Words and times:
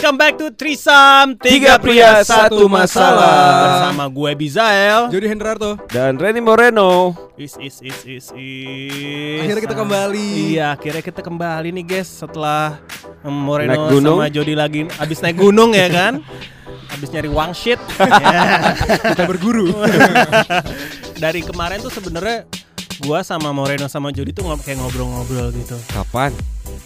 Welcome 0.00 0.16
back 0.16 0.40
to 0.40 0.48
Trisam 0.48 1.36
Tiga 1.36 1.76
pria, 1.76 2.24
satu 2.24 2.64
masalah. 2.64 3.84
Bersama 3.84 4.08
gue 4.08 4.30
Bizael 4.32 5.12
Jody 5.12 5.28
Hendrarto. 5.28 5.76
Dan 5.92 6.16
Reni 6.16 6.40
Moreno. 6.40 7.12
Is 7.36 7.60
is 7.60 7.84
is 7.84 8.00
is 8.08 8.26
is 8.32 9.40
Akhirnya 9.44 9.60
kita 9.60 9.76
kembali. 9.76 10.56
Iya 10.56 10.72
akhirnya 10.72 11.04
kita 11.04 11.20
kembali 11.20 11.68
nih 11.76 11.84
guys 11.84 12.08
Setelah 12.16 12.80
Moreno 13.22 13.76
Naik 13.76 13.92
gunung. 13.92 14.16
sama 14.16 14.32
Jody 14.32 14.56
lagi 14.56 14.88
Abis 14.96 15.20
naik 15.20 15.36
gunung 15.36 15.76
ya 15.76 15.92
kan 15.92 16.24
Abis 16.90 17.12
nyari 17.12 17.28
wang 17.28 17.52
shit 17.52 17.76
Ya. 18.00 18.72
Kita 19.12 19.28
berguru. 19.28 19.68
Dari 21.22 21.44
kemarin 21.44 21.76
tuh 21.78 21.92
sebenarnya 21.92 22.48
Gua 22.98 23.20
sama 23.20 23.52
Moreno 23.52 23.84
sama 23.84 24.08
Jody 24.10 24.32
tuh 24.32 24.48
ngob- 24.48 24.64
kayak 24.64 24.80
ngobrol-ngobrol 24.80 25.52
gitu 25.52 25.76
Kapan? 25.92 26.32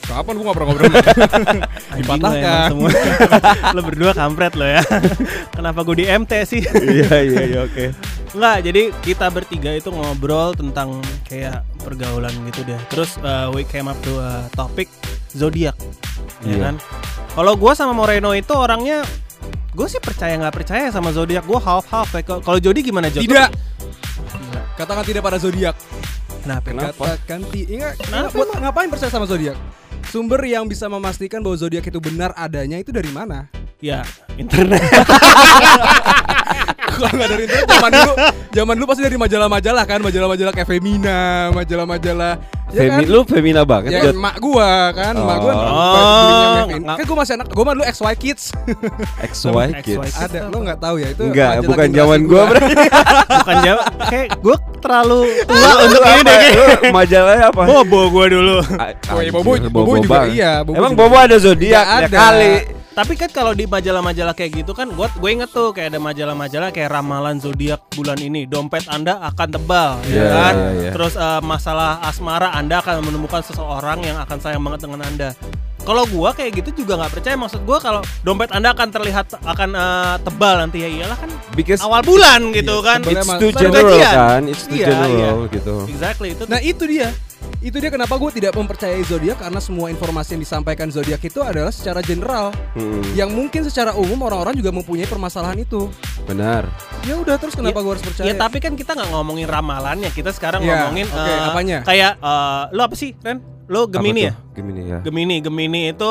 Kapan 0.05 0.35
gua 0.35 0.45
ngobrol-ngobrol? 0.47 0.89
Anjing 0.93 1.61
lo 1.91 1.97
Dipatahkan. 1.97 2.69
semua 2.71 2.91
Lo 3.75 3.81
berdua 3.81 4.13
kampret 4.13 4.53
lo 4.53 4.65
ya 4.65 4.83
Kenapa 5.57 5.81
gue 5.83 5.97
di 5.97 6.07
MT 6.07 6.33
sih 6.45 6.61
Iya 6.63 7.15
iya 7.23 7.41
iya 7.47 7.61
oke. 7.63 7.87
Enggak, 8.31 8.57
jadi 8.63 8.83
kita 9.01 9.27
bertiga 9.29 9.71
itu 9.71 9.89
ngobrol 9.89 10.53
tentang 10.53 10.99
kayak 11.25 11.63
pergaulan 11.79 12.35
gitu 12.45 12.63
deh. 12.65 12.81
Terus 12.89 13.15
uh, 13.19 13.47
we 13.49 13.63
came 13.63 13.87
up 13.87 13.95
to 14.01 14.19
a 14.19 14.43
topic 14.51 14.91
zodiak, 15.29 15.79
ya 16.43 16.51
Iya. 16.51 16.59
kan? 16.61 16.75
Kalau 17.31 17.55
gua 17.55 17.73
sama 17.73 17.91
Moreno 17.93 18.31
itu 18.33 18.51
orangnya 18.51 19.07
gue 19.71 19.87
sih 19.87 19.99
percaya 19.99 20.35
nggak 20.37 20.51
percaya 20.53 20.87
sama 20.89 21.11
zodiak 21.11 21.43
gue 21.43 21.57
half 21.57 21.87
half 21.87 22.11
ya. 22.11 22.23
Kalau- 22.25 22.59
Jody 22.59 22.83
gimana 22.83 23.07
Jody? 23.07 23.25
Tidak. 23.25 23.51
Katakan 24.75 25.03
tidak 25.03 25.23
pada 25.23 25.39
zodiak. 25.39 25.79
Kenapa? 26.43 26.67
Kenapa? 26.67 26.91
Katakan 27.15 27.41
ti- 27.49 27.67
Ingat, 27.69 27.95
Kenapa 28.01 28.35
buat 28.35 28.49
ngapain 28.53 28.91
percaya 28.91 29.09
sama 29.09 29.25
zodiak? 29.25 29.55
Sumber 30.15 30.39
yang 30.47 30.71
bisa 30.71 30.87
memastikan 30.87 31.43
bahwa 31.43 31.59
zodiak 31.59 31.83
itu 31.83 31.99
benar 31.99 32.31
adanya 32.39 32.79
itu 32.79 32.95
dari 32.95 33.11
mana? 33.11 33.51
Ya 33.83 34.07
internet. 34.39 34.79
Kalau 36.87 37.11
nggak 37.11 37.27
dari 37.27 37.43
internet 37.43 37.67
zaman 37.67 37.91
dulu, 37.91 38.13
zaman 38.55 38.75
dulu 38.79 38.87
pasti 38.87 39.03
dari 39.03 39.19
majalah-majalah 39.19 39.83
kan, 39.83 39.99
majalah-majalah 39.99 40.53
kayak 40.55 40.69
Femina, 40.71 41.51
majalah-majalah. 41.51 42.39
Ya 42.71 42.81
Femi, 42.87 43.03
kan? 43.03 43.11
lu 43.11 43.21
femina 43.23 43.63
banget 43.63 43.91
Ya 43.93 44.01
Jod. 44.03 44.15
emak 44.15 44.35
gua 44.39 44.71
kan, 44.91 45.15
gua 45.15 45.27
Oh. 45.27 45.35
belinya 45.35 45.59
Oh, 45.59 46.55
Femina. 46.63 46.63
nggak- 46.79 46.97
Kan 46.97 47.05
gua 47.05 47.19
masih 47.19 47.33
anak, 47.35 47.47
gua 47.51 47.65
mah 47.65 47.75
dulu 47.75 47.85
XY 47.85 48.15
Kids. 48.15 48.45
XY. 49.21 49.67
Kids. 49.83 50.15
Ada, 50.17 50.39
lo 50.47 50.59
nggak 50.61 50.79
tahu 50.79 50.97
ya 50.97 51.09
itu? 51.11 51.23
Enggak, 51.27 51.51
bukan 51.67 51.89
zaman 51.91 52.21
gua 52.23 52.43
berarti. 52.47 52.75
Bukan 53.37 53.57
jawab. 53.61 53.85
Kayak 54.07 54.27
gue 54.39 54.57
terlalu 54.85 55.21
tua 55.43 55.71
untuk 55.81 56.03
ini 56.05 56.23
deh. 56.23 56.53
majalahnya 56.91 57.45
apa? 57.49 57.63
Bobo 57.65 58.01
gue 58.11 58.27
dulu. 58.31 58.57
A- 58.61 58.93
Oh, 59.07 59.19
iya, 59.19 59.31
anjir, 59.31 59.33
Bobo- 59.33 59.73
Bobo 59.73 59.93
juga 59.99 60.21
iya, 60.29 60.53
Bobo 60.61 60.77
Emang. 60.77 60.93
Bobo 60.93 61.17
ada 61.17 61.37
zodiak 61.37 61.81
ya 61.83 61.99
ada. 62.03 62.09
kali. 62.11 62.53
Tapi 62.95 63.13
kan 63.17 63.27
kalau 63.29 63.51
di 63.51 63.67
majalah-majalah 63.67 64.33
kayak 64.33 64.63
gitu 64.63 64.71
kan 64.71 64.87
gue 64.87 65.03
gue 65.11 65.31
inget 65.33 65.51
tuh 65.51 65.75
kayak 65.75 65.91
ada 65.91 65.99
majalah-majalah 65.99 66.71
kayak 66.71 66.87
ramalan 66.89 67.37
zodiak 67.37 67.83
bulan 67.91 68.15
ini 68.17 68.47
dompet 68.47 68.87
anda 68.87 69.19
akan 69.25 69.49
tebal 69.51 69.99
ya 70.05 70.15
Iya, 70.15 70.25
kan 70.31 70.55
iya, 70.55 70.71
iya. 70.79 70.91
terus 70.95 71.15
eh, 71.17 71.41
masalah 71.43 71.99
asmara 72.01 72.55
anda 72.55 72.79
akan 72.79 73.03
menemukan 73.03 73.43
seseorang 73.43 73.99
yang 74.01 74.15
akan 74.17 74.39
sayang 74.39 74.63
banget 74.63 74.87
dengan 74.87 75.03
anda 75.03 75.29
kalau 75.85 76.03
gua 76.07 76.33
kayak 76.33 76.59
gitu 76.59 76.83
juga 76.83 76.97
nggak 76.97 77.13
percaya. 77.13 77.37
Maksud 77.37 77.63
gua 77.63 77.79
kalau 77.79 78.01
dompet 78.21 78.51
anda 78.51 78.73
akan 78.73 78.89
terlihat 78.91 79.27
akan 79.39 79.71
eh, 79.71 80.17
tebal 80.21 80.55
nanti 80.59 80.81
ya 80.81 80.89
iyalah 80.91 81.17
kan 81.17 81.31
Because 81.53 81.79
awal 81.79 82.01
bulan 82.01 82.51
gitu 82.51 82.81
kan. 82.81 82.99
tebal 82.99 83.15
it's 83.15 83.31
too 83.37 83.53
general 83.53 84.01
kan, 84.01 84.43
it's 84.45 84.65
too 84.65 84.75
Iya, 84.75 84.89
general 84.91 85.37
gitu. 85.49 85.75
exactly 85.87 86.33
itu 86.33 86.45
Nah 86.45 86.59
itu 86.59 86.85
dia. 86.85 87.13
Itu 87.61 87.77
dia 87.77 87.89
kenapa 87.89 88.17
gue 88.17 88.29
tidak 88.35 88.53
mempercayai 88.53 89.05
zodiak 89.05 89.37
Karena 89.39 89.57
semua 89.57 89.89
informasi 89.89 90.35
yang 90.35 90.43
disampaikan 90.43 90.89
zodiak 90.89 91.21
itu 91.21 91.41
adalah 91.41 91.69
secara 91.69 92.01
general. 92.01 92.53
Hmm, 92.73 93.05
Yang 93.13 93.31
mungkin 93.33 93.61
secara 93.63 93.93
umum 93.95 94.17
orang-orang 94.23 94.53
juga 94.55 94.69
mempunyai 94.71 95.05
permasalahan 95.05 95.57
itu. 95.59 95.89
Benar. 96.25 96.65
Ya 97.05 97.17
udah 97.17 97.37
terus 97.37 97.53
kenapa 97.53 97.79
Ya- 97.79 97.85
gue 97.85 97.93
harus 97.95 98.05
percaya? 98.05 98.25
Ya 98.25 98.35
tapi 98.35 98.59
kan 98.59 98.73
kita 98.73 98.93
nggak 98.93 99.11
ngomongin 99.11 99.45
ramalannya, 99.45 100.09
kita 100.11 100.33
sekarang 100.33 100.61
Iya, 100.61 100.73
ngomongin 100.75 101.07
oke, 101.07 101.21
eh, 101.23 101.41
apanya? 101.47 101.79
Kayak 101.85 102.13
eh, 102.19 102.63
lo 102.71 102.81
apa 102.83 102.97
sih, 102.97 103.13
Ren? 103.19 103.54
Lo 103.69 103.89
Gemini 103.89 104.29
ya? 104.29 104.35
Gemini 104.53 104.83
ya. 104.89 104.99
Gemini, 105.01 105.37
Gemini 105.41 105.81
itu 105.93 106.11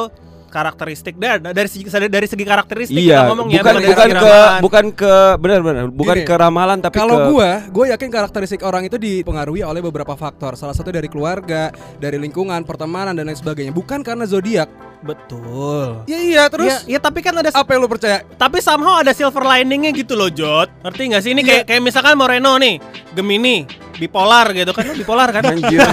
karakteristik. 0.54 1.18
Dari 1.18 1.42
dari 1.42 1.70
segi 1.70 1.90
dari 1.90 2.28
segi 2.30 2.46
karakteristik 2.46 2.94
Iya, 2.94 3.26
kita 3.26 3.30
ngomong 3.34 3.48
ya, 3.50 3.62
bukan 3.66 3.74
dari 3.74 3.88
bukan 3.90 4.06
segi 4.06 4.22
ke 4.22 4.38
bukan 4.62 4.86
ke 4.94 5.14
benar-benar 5.42 5.86
bukan 5.90 6.18
Gini, 6.22 6.30
ke 6.30 6.36
ramalan 6.38 6.78
tapi 6.78 6.96
Kalau 7.02 7.18
ke 7.18 7.26
gue, 7.34 7.50
gue 7.74 7.86
yakin 7.98 8.10
karakteristik 8.14 8.62
orang 8.62 8.86
itu 8.86 9.02
dipengaruhi 9.02 9.66
oleh 9.66 9.82
beberapa 9.82 10.14
faktor. 10.14 10.54
Salah 10.54 10.78
satu 10.78 10.94
dari 10.94 11.10
keluarga, 11.10 11.74
dari 11.98 12.22
lingkungan, 12.22 12.62
pertemanan, 12.70 13.18
dan 13.18 13.26
lain 13.26 13.38
sebagainya. 13.38 13.74
Bukan 13.74 14.06
karena 14.06 14.30
zodiak 14.30 14.70
betul. 15.04 16.02
Ya 16.06 16.18
iya 16.18 16.44
terus 16.48 16.66
ya, 16.66 16.78
ya 16.88 17.00
tapi 17.00 17.20
kan 17.20 17.36
ada 17.36 17.48
Apa 17.50 17.70
yang 17.70 17.84
lo 17.84 17.88
percaya? 17.88 18.24
tapi 18.34 18.58
somehow 18.58 18.98
ada 18.98 19.12
silver 19.12 19.44
liningnya 19.44 19.92
gitu 19.92 20.14
loh 20.14 20.28
Jot 20.28 20.72
ngerti 20.82 21.02
nggak 21.12 21.22
sih 21.22 21.32
ini 21.32 21.42
Iya. 21.42 21.50
kayak 21.62 21.64
kayak 21.68 21.82
misalkan 21.84 22.16
Moreno 22.16 22.56
nih 22.56 22.80
Gemini 23.12 23.68
bipolar 23.94 24.50
gitu 24.50 24.72
kan 24.72 24.90
bipolar 24.94 25.30
kan 25.30 25.44
Anjir. 25.46 25.84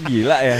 Gila 0.00 0.38
ya. 0.40 0.56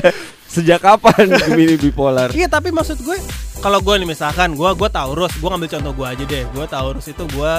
Sejak 0.50 0.80
kapan 0.80 1.30
Gemini 1.30 1.76
bipolar? 1.76 2.32
Iya 2.32 2.48
tapi 2.48 2.68
maksud 2.70 2.98
gue 2.98 3.14
kalau 3.60 3.78
gue 3.78 3.94
nih 3.94 4.08
misalkan 4.08 4.52
gue 4.52 4.70
gue 4.70 4.88
Taurus 4.88 5.30
gue 5.32 5.46
ngambil 5.46 5.70
contoh 5.70 5.92
gue 5.94 6.06
aja 6.08 6.24
deh 6.24 6.42
gue 6.44 6.64
Taurus 6.66 7.06
itu 7.06 7.24
gue 7.28 7.52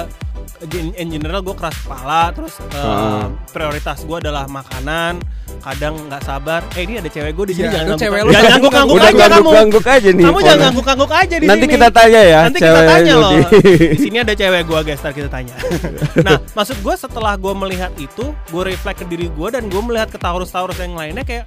in, 0.94 1.08
general 1.10 1.40
gue 1.40 1.52
keras 1.52 1.76
kepala 1.76 2.30
terus 2.30 2.54
eh, 2.60 2.70
Hmm. 2.72 3.34
prioritas 3.48 3.98
gue 4.00 4.16
adalah 4.18 4.44
makanan 4.46 5.22
kadang 5.60 5.94
nggak 6.02 6.22
sabar 6.22 6.60
eh 6.72 6.82
ini 6.82 6.98
ada 6.98 7.06
cewek 7.06 7.32
gue 7.32 7.46
di 7.46 7.54
sini 7.54 7.66
Iya, 7.66 7.72
jangan 7.72 7.86
ngangguk- 7.88 8.02
cewek 8.02 8.20
lu 8.20 8.30
jangan 8.30 8.50
ngangguk 8.50 8.72
ngangguk 8.72 8.92
Udah 8.92 9.04
aja 9.04 9.12
kamu 9.12 9.22
ngangguk-ngangguk 9.22 9.84
aja 9.86 10.08
nih. 10.08 10.24
kamu 10.24 10.38
jangan 10.40 10.58
ngangguk 10.60 10.84
ngangguk 10.84 11.12
aja 11.12 11.34
di 11.34 11.46
Nanti 11.46 11.60
sini 11.60 11.72
kita 11.72 11.88
tanya 11.90 12.20
ya. 12.22 12.40
Nanti 12.42 12.58
kita 12.60 12.82
tanya 12.84 13.12
loh. 13.14 13.30
Di 13.62 14.00
sini 14.00 14.16
ada 14.18 14.34
cewek 14.34 14.62
gua 14.64 14.80
guys, 14.80 14.98
ntar 14.98 15.12
kita 15.12 15.28
tanya. 15.28 15.54
nah, 16.26 16.38
maksud 16.50 16.76
gua 16.80 16.94
setelah 16.94 17.34
gua 17.36 17.52
melihat 17.54 17.92
itu, 17.96 18.24
gua 18.48 18.62
reflect 18.64 18.98
ke 18.98 19.06
diri 19.06 19.26
gua 19.28 19.48
dan 19.50 19.66
gua 19.66 19.82
melihat 19.82 20.08
ke 20.08 20.16
Taurus-Taurus 20.16 20.76
yang 20.76 20.92
lainnya 20.92 21.22
kayak 21.22 21.44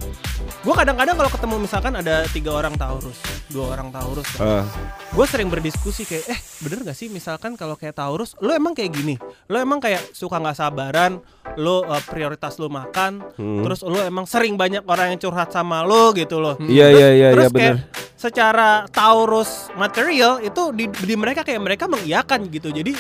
gua 0.62 0.74
kadang-kadang 0.76 1.16
kalau 1.16 1.30
ketemu 1.30 1.56
misalkan 1.60 1.94
ada 1.94 2.16
tiga 2.30 2.52
orang 2.54 2.74
Taurus, 2.74 3.18
dua 3.48 3.66
orang 3.70 3.90
Taurus, 3.90 4.28
Eh, 4.38 4.64
gue 5.12 5.26
sering 5.26 5.48
berdiskusi 5.48 6.04
kayak 6.04 6.26
eh 6.28 6.40
bener 6.60 6.84
gak 6.84 6.94
sih 6.94 7.08
misalkan 7.08 7.54
kalau 7.54 7.74
kayak 7.74 7.94
Taurus 7.94 8.36
lo 8.38 8.52
emang 8.52 8.72
kayak 8.72 8.85
gini 8.88 9.16
lo 9.46 9.58
emang 9.58 9.78
kayak 9.78 10.02
suka 10.10 10.38
nggak 10.38 10.56
sabaran 10.56 11.18
lo 11.56 11.82
uh, 11.82 12.02
prioritas 12.02 12.56
lo 12.56 12.68
makan 12.68 13.22
Hmm. 13.36 13.62
terus 13.62 13.82
lo 13.82 13.98
emang 13.98 14.24
sering 14.24 14.56
banyak 14.56 14.82
orang 14.84 15.12
yang 15.12 15.20
curhat 15.20 15.50
sama 15.50 15.82
lo 15.82 16.12
gitu 16.12 16.38
loh 16.38 16.56
Iya 16.58 16.88
Terus- 16.88 16.96
iya 16.96 17.10
iya 17.12 17.28
terus 17.30 17.44
iya 17.44 17.50
benar. 17.50 17.62
kayak 17.62 17.78
secara 18.16 18.70
Taurus 18.90 19.52
material 19.74 20.40
itu 20.40 20.72
di, 20.72 20.86
di 20.88 21.14
mereka 21.14 21.42
kayak 21.42 21.62
mereka 21.62 21.86
mengiyakan 21.86 22.48
gitu 22.48 22.70
jadi 22.70 22.96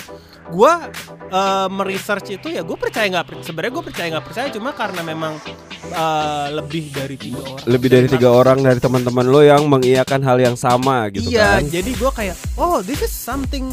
gua 0.53 0.89
uh, 1.33 1.67
meresearch 1.71 2.37
itu 2.37 2.53
ya 2.53 2.61
gue 2.61 2.77
percaya 2.77 3.09
nggak 3.09 3.41
sebenarnya 3.41 3.73
gue 3.73 3.85
percaya 3.85 4.07
nggak 4.13 4.25
percaya 4.25 4.47
cuma 4.53 4.69
karena 4.77 5.01
memang 5.01 5.33
uh, 5.89 6.47
lebih 6.53 6.93
dari 6.93 7.17
tiga 7.17 7.41
orang 7.41 7.65
Lebih 7.65 7.89
dari 7.89 8.07
tiga 8.09 8.29
orang 8.29 8.59
dari 8.61 8.79
teman-teman 8.79 9.25
lo 9.25 9.41
yang 9.41 9.65
mengiyakan 9.65 10.21
hal 10.21 10.37
yang 10.37 10.53
sama 10.53 11.09
gitu 11.09 11.33
iya 11.33 11.57
kan. 11.57 11.65
jadi 11.65 11.91
gue 11.97 12.11
kayak 12.13 12.35
oh 12.61 12.85
this 12.85 13.01
is 13.01 13.13
something 13.13 13.65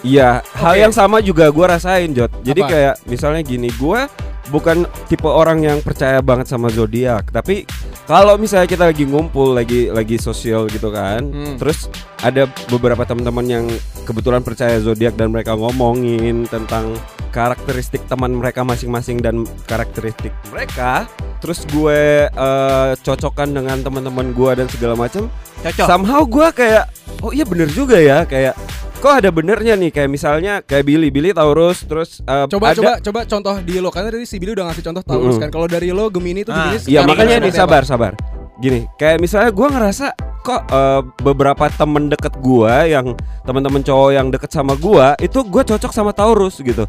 Iya, 0.00 0.40
hal 0.56 0.74
Oke. 0.76 0.80
yang 0.80 0.92
sama 0.96 1.20
juga 1.20 1.52
gua 1.52 1.76
rasain, 1.76 2.16
Jot. 2.16 2.32
Jadi 2.40 2.60
Apa? 2.64 2.70
kayak 2.72 2.94
misalnya 3.04 3.42
gini, 3.44 3.68
gua 3.76 4.08
bukan 4.48 4.88
tipe 5.12 5.28
orang 5.28 5.60
yang 5.60 5.78
percaya 5.84 6.24
banget 6.24 6.48
sama 6.48 6.72
zodiak, 6.72 7.28
tapi 7.28 7.68
kalau 8.04 8.34
misalnya 8.34 8.66
kita 8.66 8.90
lagi 8.90 9.06
ngumpul, 9.06 9.54
lagi 9.54 9.86
lagi 9.90 10.18
sosial 10.18 10.66
gitu 10.66 10.90
kan, 10.90 11.22
Hmm. 11.30 11.56
terus 11.56 11.86
ada 12.20 12.50
beberapa 12.68 13.06
teman-teman 13.06 13.46
yang 13.46 13.64
kebetulan 14.04 14.42
percaya 14.42 14.76
zodiak 14.82 15.14
dan 15.14 15.30
mereka 15.30 15.54
ngomongin 15.54 16.44
tentang 16.50 16.98
karakteristik 17.30 18.02
teman 18.10 18.34
mereka 18.34 18.66
masing-masing 18.66 19.22
dan 19.22 19.46
karakteristik 19.70 20.34
mereka, 20.50 21.06
terus 21.38 21.62
gue 21.70 22.26
eh, 22.26 22.90
cocokkan 22.98 23.54
dengan 23.54 23.78
teman-teman 23.80 24.34
gua 24.34 24.58
dan 24.58 24.66
segala 24.66 24.98
macam, 24.98 25.30
cocok 25.62 25.86
somehow 25.86 26.26
gue 26.26 26.48
kayak 26.50 26.90
oh 27.22 27.30
iya 27.30 27.46
bener 27.46 27.70
juga 27.70 27.96
ya 28.02 28.26
kayak 28.26 28.58
kok 29.00 29.12
ada 29.24 29.32
benernya 29.32 29.74
nih 29.80 29.88
kayak 29.88 30.10
misalnya 30.12 30.60
kayak 30.60 30.84
Billy 30.84 31.08
Billy 31.08 31.32
Taurus 31.32 31.88
terus 31.88 32.20
eh, 32.20 32.44
Coba 32.52 32.76
ada, 32.76 32.76
coba 32.76 32.92
coba 33.00 33.20
contoh 33.24 33.54
di 33.64 33.80
lo 33.80 33.88
karena 33.88 34.12
tadi 34.12 34.28
si 34.28 34.36
Billy 34.36 34.52
udah 34.52 34.68
ngasih 34.68 34.84
contoh 34.84 35.02
Taurus 35.02 35.40
Mm-mm. 35.40 35.42
kan. 35.42 35.48
Kalau 35.48 35.66
dari 35.66 35.88
lo 35.88 36.12
Gemini 36.12 36.44
itu 36.44 36.52
Ah, 36.52 36.76
Gemini 36.76 36.84
Iya 36.84 37.00
makanya 37.08 37.36
nih 37.40 37.52
apa? 37.52 37.60
sabar 37.64 37.82
sabar 37.88 38.12
gini 38.60 38.84
kayak 39.00 39.24
misalnya 39.24 39.56
gue 39.56 39.68
ngerasa 39.72 40.06
kok 40.40 40.68
eh, 40.72 41.00
beberapa 41.20 41.68
temen 41.68 42.08
deket 42.08 42.32
gua 42.40 42.84
yang 42.88 43.12
teman-teman 43.44 43.84
cowok 43.84 44.10
yang 44.12 44.28
deket 44.32 44.48
sama 44.52 44.72
gua 44.76 45.12
itu 45.20 45.40
gua 45.44 45.64
cocok 45.64 45.92
sama 45.92 46.16
Taurus 46.16 46.60
gitu. 46.64 46.88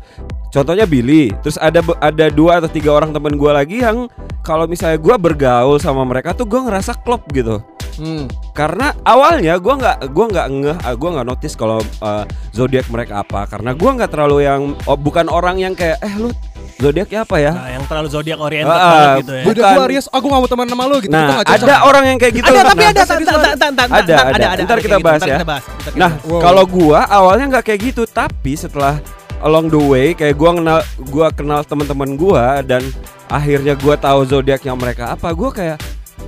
Contohnya 0.52 0.84
Billy, 0.88 1.32
terus 1.44 1.56
ada 1.60 1.80
ada 2.00 2.28
dua 2.32 2.60
atau 2.64 2.68
tiga 2.72 2.92
orang 2.96 3.12
temen 3.12 3.36
gua 3.36 3.60
lagi 3.60 3.84
yang 3.84 4.08
kalau 4.44 4.68
misalnya 4.68 5.00
gua 5.00 5.16
bergaul 5.20 5.80
sama 5.80 6.04
mereka 6.08 6.32
tuh 6.32 6.48
gua 6.48 6.64
ngerasa 6.68 6.96
klop 7.04 7.28
gitu. 7.36 7.60
Hmm. 8.02 8.26
Karena 8.52 8.98
awalnya 9.06 9.62
gua 9.62 9.78
nggak 9.78 9.98
gua 10.10 10.26
nggak 10.26 10.48
ngeh, 10.50 10.78
ah, 10.82 10.94
gua 10.98 11.10
nggak 11.14 11.28
notice 11.30 11.54
kalau 11.54 11.78
eh, 11.80 12.24
zodiak 12.50 12.90
mereka 12.90 13.22
apa. 13.22 13.46
Karena 13.46 13.78
gua 13.78 13.94
nggak 13.94 14.10
terlalu 14.10 14.38
yang 14.42 14.62
oh, 14.90 14.98
bukan 14.98 15.30
orang 15.30 15.62
yang 15.62 15.78
kayak 15.78 16.02
eh 16.02 16.14
lu 16.18 16.34
zodiaknya 16.82 17.22
apa 17.22 17.38
ya? 17.38 17.52
Nah, 17.54 17.70
yang 17.70 17.86
terlalu 17.86 18.10
zodiak 18.10 18.42
oriented 18.42 18.74
Ah, 18.74 18.82
banget 18.82 19.18
gitu 19.22 19.34
ya. 19.38 19.44
Beda 19.46 19.54
Bukan. 19.62 19.74
gua 19.78 19.86
Aries, 19.86 20.06
aku 20.10 20.26
gak 20.26 20.42
mau 20.42 20.50
teman 20.50 20.66
sama 20.66 20.84
lu 20.90 20.98
gitu. 20.98 21.14
itu 21.14 21.14
Nah, 21.14 21.46
ada 21.46 21.76
orang 21.86 22.04
yang 22.10 22.18
kayak 22.18 22.34
gitu. 22.34 22.50
ada 22.50 22.62
tapi 22.66 22.82
Nah, 22.82 22.90
ada 22.90 23.04
Ada, 23.06 24.16
tak- 24.18 24.28
ada. 24.34 24.46
Ntar 24.66 24.78
kita 24.82 24.90
kayak 24.90 25.06
bahas 25.06 25.22
gitu, 25.22 25.30
ya. 25.30 25.38
kita 25.38 25.46
bahas, 25.46 25.64
kita 25.64 25.90
Nah, 25.94 26.12
kalau 26.42 26.64
gua 26.66 27.00
awalnya 27.06 27.46
nggak 27.54 27.66
kayak 27.70 27.82
gitu, 27.94 28.04
tapi 28.10 28.58
setelah 28.58 28.98
along 29.46 29.70
the 29.70 29.78
way 29.78 30.18
kayak 30.18 30.34
gua 30.34 30.58
kenal 30.58 30.80
gua 31.06 31.28
kenal 31.30 31.62
teman-teman 31.62 32.18
gua 32.18 32.66
dan 32.66 32.82
akhirnya 33.30 33.78
gua 33.78 33.94
tahu 33.94 34.26
zodiaknya 34.26 34.74
mereka 34.74 35.14
apa, 35.14 35.30
gua 35.38 35.54
kayak 35.54 35.78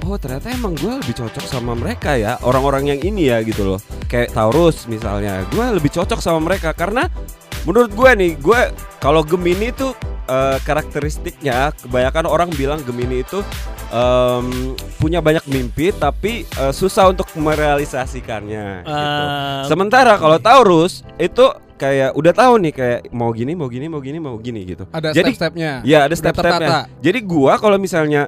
oh 0.04 0.18
ternyata 0.18 0.50
emang 0.50 0.74
gua 0.78 0.98
lebih 1.00 1.16
cocok 1.16 1.46
sama 1.46 1.74
mereka 1.78 2.18
ya, 2.18 2.38
orang-orang 2.42 2.96
yang 2.96 3.00
ini 3.02 3.30
ya 3.30 3.40
gitu 3.42 3.64
loh. 3.66 3.80
Kayak 4.10 4.34
Taurus 4.34 4.86
misalnya, 4.86 5.46
gua 5.54 5.74
lebih 5.74 5.94
cocok 5.94 6.20
sama 6.20 6.40
mereka 6.44 6.74
karena 6.74 7.08
menurut 7.64 7.96
gue 7.96 8.12
nih, 8.20 8.32
gue 8.44 8.60
kalau 9.00 9.24
Gemini 9.24 9.72
itu 9.72 9.96
eh, 10.28 10.58
karakteristiknya 10.68 11.72
kebanyakan 11.80 12.28
orang 12.28 12.50
bilang 12.52 12.84
Gemini 12.84 13.24
itu 13.24 13.40
em, 13.88 14.76
punya 15.00 15.24
banyak 15.24 15.48
mimpi 15.48 15.96
tapi 15.96 16.44
eh, 16.44 16.74
susah 16.76 17.16
untuk 17.16 17.28
merealisasikannya. 17.36 18.84
gitu. 18.84 18.92
Eh, 18.92 19.62
Sementara 19.72 20.20
kalau 20.20 20.38
Taurus 20.44 21.08
itu 21.16 21.48
kayak 21.80 22.12
udah 22.16 22.34
tahu 22.36 22.54
nih 22.64 22.74
kayak 22.76 23.00
mau 23.12 23.32
gini, 23.32 23.56
mau 23.56 23.68
gini, 23.72 23.88
mau 23.88 24.00
gini, 24.04 24.18
mau 24.20 24.36
gini 24.40 24.62
gitu. 24.68 24.84
Ada 24.92 25.16
Jadi 25.16 25.32
step-stepnya. 25.36 25.72
ya 25.84 26.04
ada 26.08 26.16
step-stepnya. 26.16 26.88
Jadi 27.00 27.20
gua 27.24 27.56
kalau 27.60 27.80
misalnya 27.80 28.28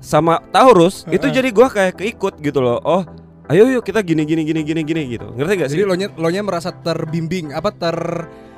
sama 0.00 0.40
Taurus 0.48 1.04
itu 1.08 1.22
Heeh. 1.22 1.36
jadi 1.36 1.48
gua 1.52 1.68
kayak 1.68 2.00
keikut 2.00 2.40
gitu 2.40 2.58
loh. 2.58 2.80
Oh, 2.82 3.04
ayo 3.46 3.68
yuk 3.68 3.84
kita 3.84 4.00
gini 4.00 4.24
gini 4.24 4.42
gini 4.42 4.60
gini 4.64 4.80
gini 4.82 5.02
gitu. 5.12 5.28
Ngerti 5.36 5.52
gak 5.54 5.68
sih? 5.68 5.76
Jadi 5.76 5.84
lo 5.84 5.94
nya, 5.94 6.08
lo 6.10 6.28
nya 6.28 6.42
merasa 6.42 6.72
terbimbing 6.72 7.52
apa 7.52 7.70
ter 7.70 7.96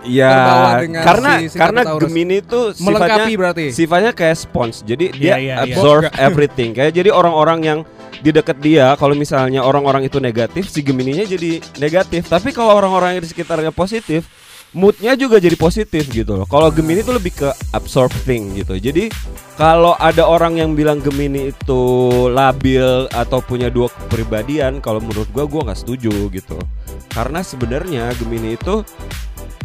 Iya, 0.03 0.35
terbawa 0.35 0.71
dengan 0.83 1.03
karena 1.06 1.31
si 1.47 1.55
karena 1.55 1.81
Taurus. 1.87 2.03
Gemini 2.11 2.37
itu 2.43 2.61
sifatnya 2.75 2.87
melengkapi 2.91 3.33
berarti. 3.39 3.65
sifatnya 3.71 4.11
kayak 4.11 4.35
spons. 4.35 4.83
Jadi 4.83 5.15
Iya, 5.15 5.19
dia 5.19 5.35
iya, 5.39 5.39
iya. 5.39 5.55
absorb 5.62 6.11
everything. 6.19 6.75
Kayak 6.75 6.91
jadi 6.99 7.11
orang-orang 7.15 7.59
yang 7.62 7.79
di 8.19 8.31
dekat 8.35 8.59
dia 8.59 8.99
kalau 8.99 9.15
misalnya 9.15 9.62
orang-orang 9.62 10.03
itu 10.03 10.19
negatif, 10.19 10.67
si 10.67 10.83
Gemininya 10.83 11.23
jadi 11.23 11.62
negatif. 11.79 12.27
Tapi 12.27 12.50
kalau 12.50 12.75
orang-orang 12.75 13.19
yang 13.19 13.23
di 13.23 13.31
sekitarnya 13.31 13.71
positif, 13.71 14.27
moodnya 14.73 15.13
juga 15.17 15.37
jadi 15.37 15.57
positif 15.57 16.09
gitu 16.09 16.37
loh. 16.37 16.49
Kalau 16.49 16.73
Gemini 16.73 17.05
itu 17.05 17.13
lebih 17.13 17.33
ke 17.37 17.49
absorb 17.77 18.13
thing 18.25 18.57
gitu. 18.57 18.77
Jadi 18.77 19.13
kalau 19.61 19.93
ada 20.01 20.25
orang 20.25 20.57
yang 20.59 20.73
bilang 20.73 20.99
Gemini 21.05 21.53
itu 21.53 21.83
labil 22.33 23.07
atau 23.13 23.45
punya 23.45 23.69
dua 23.69 23.93
kepribadian, 23.93 24.81
kalau 24.81 24.99
menurut 24.99 25.29
gua 25.31 25.45
gua 25.45 25.71
nggak 25.71 25.81
setuju 25.85 26.33
gitu. 26.33 26.57
Karena 27.13 27.45
sebenarnya 27.45 28.17
Gemini 28.17 28.57
itu 28.57 28.81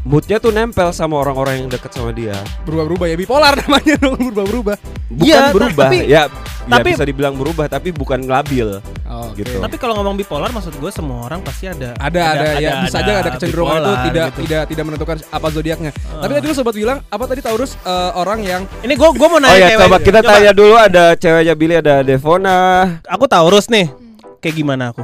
moodnya 0.08 0.38
tuh 0.38 0.50
nempel 0.50 0.88
sama 0.90 1.20
orang-orang 1.20 1.60
yang 1.60 1.68
deket 1.68 1.92
sama 1.92 2.10
dia. 2.10 2.32
berubah-berubah 2.64 3.06
ya 3.06 3.16
bipolar 3.16 3.54
namanya 3.62 3.96
dong 3.98 4.16
berubah-berubah. 4.18 4.76
Bukan 5.10 5.28
ta- 5.38 5.52
berubah, 5.52 5.86
tapi- 5.86 6.04
ya, 6.06 6.24
ya 6.66 6.68
tapi- 6.70 6.92
bisa 6.94 7.04
dibilang 7.04 7.36
berubah 7.36 7.66
tapi 7.68 7.92
bukan 7.92 8.24
labil. 8.24 8.80
Oh, 9.04 9.28
Gitu. 9.34 9.54
Tapi 9.54 9.76
kalau 9.76 9.94
ngomong 9.96 10.16
bipolar 10.16 10.50
maksud 10.50 10.74
gue 10.74 10.90
semua 10.90 11.24
orang 11.24 11.40
pasti 11.40 11.68
ada 11.68 11.94
ada 11.98 12.22
ada, 12.34 12.48
ya 12.58 12.82
bisa 12.82 13.00
aja 13.00 13.12
ada 13.20 13.30
kecenderungan 13.30 13.76
itu 13.76 13.84
bipolar 13.84 14.04
tidak 14.04 14.26
gitu. 14.26 14.40
tidak 14.42 14.62
tidak 14.66 14.84
menentukan 14.86 15.16
apa 15.28 15.48
zodiaknya. 15.50 15.92
Tapi 15.94 16.32
tadi 16.34 16.46
lu 16.46 16.56
sempat 16.56 16.74
bilang 16.74 16.98
apa 17.06 17.24
tadi 17.26 17.40
Taurus 17.40 17.76
eh, 17.78 18.12
orang 18.14 18.40
yang 18.42 18.62
Ini 18.80 18.94
gue 18.94 19.10
gue 19.12 19.28
mau 19.28 19.36
Oh 19.36 19.42
nanya 19.42 19.54
ya, 19.54 19.68
cewek. 19.70 19.84
coba 19.84 19.98
kita 20.00 20.20
tanya 20.22 20.52
dulu 20.52 20.76
ada 20.76 21.04
ceweknya 21.14 21.54
Billy 21.54 21.76
ada 21.76 21.96
Devona. 22.02 22.58
Aku 23.06 23.26
Taurus 23.26 23.68
nih. 23.68 23.92
Kayak 24.38 24.56
gimana 24.56 24.84
aku? 24.90 25.04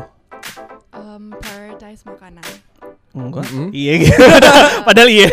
um. 0.94 1.30
Enggak. 3.14 3.46
Mm-mm. 3.48 3.70
Iya 3.70 3.94
gitu. 4.02 4.18
Padahal 4.90 5.10
iya. 5.10 5.30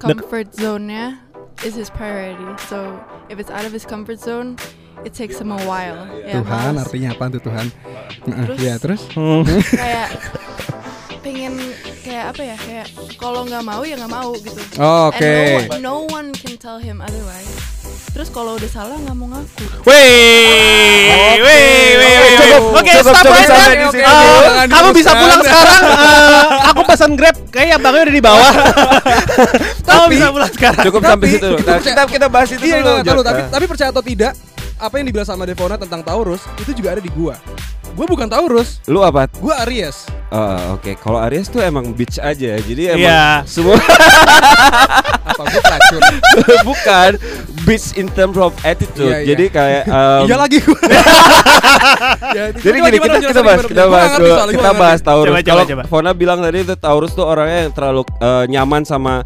Comfort 0.00 0.48
zone-nya 0.52 1.20
is 1.60 1.76
his 1.76 1.88
priority. 1.88 2.40
So 2.66 2.96
if 3.28 3.36
it's 3.36 3.52
out 3.52 3.62
of 3.62 3.72
his 3.72 3.84
comfort 3.84 4.16
zone, 4.16 4.56
it 5.04 5.12
takes 5.12 5.36
him 5.36 5.52
a 5.52 5.60
while. 5.62 6.08
Ya, 6.24 6.40
Tuhan 6.40 6.72
males. 6.74 6.88
artinya 6.88 7.12
apa 7.12 7.24
tuh 7.30 7.42
Tuhan? 7.44 7.66
Heeh, 7.68 8.44
Terus? 8.48 8.56
Iya 8.58 8.74
terus 8.78 9.00
Hmm. 9.12 9.44
kayak 9.68 10.08
pengen 11.24 11.52
kayak 12.00 12.24
apa 12.32 12.42
ya 12.42 12.56
kayak 12.56 12.86
kalau 13.20 13.44
nggak 13.44 13.60
mau 13.60 13.84
ya 13.84 14.00
nggak 14.00 14.12
mau 14.12 14.32
gitu. 14.32 14.60
Oh, 14.80 15.12
Oke. 15.12 15.20
And 15.20 15.68
no, 15.68 15.68
one- 15.68 15.82
no 15.82 15.96
one 16.08 16.28
can 16.32 16.56
tell 16.56 16.80
him 16.80 17.04
otherwise. 17.04 17.52
Terus 18.08 18.28
kalau 18.28 18.54
udah 18.54 18.66
salah 18.66 18.96
nggak 18.96 19.14
mau 19.14 19.28
ngaku. 19.28 19.64
Wih, 19.84 21.38
wih, 21.38 21.68
wih, 21.94 22.16
Oke, 22.72 22.92
stop 22.96 23.14
cukup 23.14 23.30
right 23.30 23.46
sampai 23.46 23.68
there. 23.68 23.78
di 23.78 23.88
sini 23.88 24.02
dulu. 24.02 24.38
Jangan 24.42 24.66
Kamu 24.68 24.88
bisa 24.90 25.10
pulang 25.12 25.40
sekarang. 25.40 25.82
Eh, 25.82 26.44
Aku 26.68 26.80
pesan 26.84 27.10
Grab. 27.14 27.36
Kayaknya 27.48 27.74
abangnya 27.76 28.02
udah 28.02 28.14
di 28.14 28.22
bawah. 28.22 28.52
Kamu 29.88 30.04
bisa 30.08 30.26
pulang 30.28 30.50
sekarang. 30.50 30.84
Cukup 30.84 31.00
Tapi- 31.00 31.10
sampai 31.10 31.28
situ. 31.30 31.46
dulu. 31.46 31.58
Nah, 31.62 31.78
kita 31.78 32.02
kita 32.06 32.26
bahas 32.26 32.48
itu 32.50 32.64
Iya, 32.64 32.76
dulu. 32.80 32.92
tahu, 33.02 33.20
tapi 33.22 33.40
tapi 33.46 33.64
percaya 33.66 33.88
atau 33.88 34.02
tidak, 34.02 34.32
apa 34.76 34.94
yang 34.94 35.06
dibilang 35.06 35.26
sama 35.26 35.42
Devona 35.42 35.76
tentang 35.76 36.00
Taurus 36.00 36.42
itu 36.56 36.70
juga 36.72 36.88
ada 36.92 37.02
di 37.02 37.10
gua. 37.10 37.36
Gua 37.90 38.06
bukan 38.06 38.26
Taurus, 38.26 38.78
Lu 38.84 39.00
apa? 39.00 39.26
gua 39.36 39.64
Aries. 39.64 40.06
Oh, 40.28 40.76
Oke, 40.76 40.94
kalau 40.94 41.18
Aries 41.20 41.46
tuh 41.46 41.58
emang 41.58 41.90
bitch 41.90 42.16
aja. 42.16 42.54
Jadi 42.56 42.82
emang 42.88 43.00
Iya. 43.00 43.42
semua 43.44 43.74
Apa 45.28 45.42
gua 45.44 45.60
pelacur? 45.60 46.00
bukan 46.62 47.10
bitch 47.68 47.86
in 48.00 48.08
terms 48.16 48.40
of 48.40 48.56
attitude. 48.64 49.12
Iya, 49.12 49.18
iya. 49.20 49.28
Jadi 49.36 49.44
kayak 49.52 49.82
em, 49.84 50.22
Iya 50.32 50.36
lagi. 50.40 50.58
Ya, 52.28 52.52
Jadi 52.52 52.76
gini 52.80 52.98
kita 53.00 53.18
kita 53.20 53.42
bahas 53.44 53.62
kita 53.64 53.84
bahas 53.88 54.10
soalnya, 54.16 54.34
gua 54.34 54.56
kita 54.56 54.72
bahas. 54.76 55.00
Taurus. 55.04 55.32
Kalau. 55.44 55.64
Fona 55.88 56.10
bilang 56.16 56.40
tadi 56.40 56.64
itu 56.64 56.74
Taurus 56.76 57.12
tuh 57.12 57.24
orangnya 57.28 57.68
yang 57.68 57.72
terlalu 57.72 58.02
eh, 58.20 58.44
nyaman 58.48 58.82
sama 58.88 59.24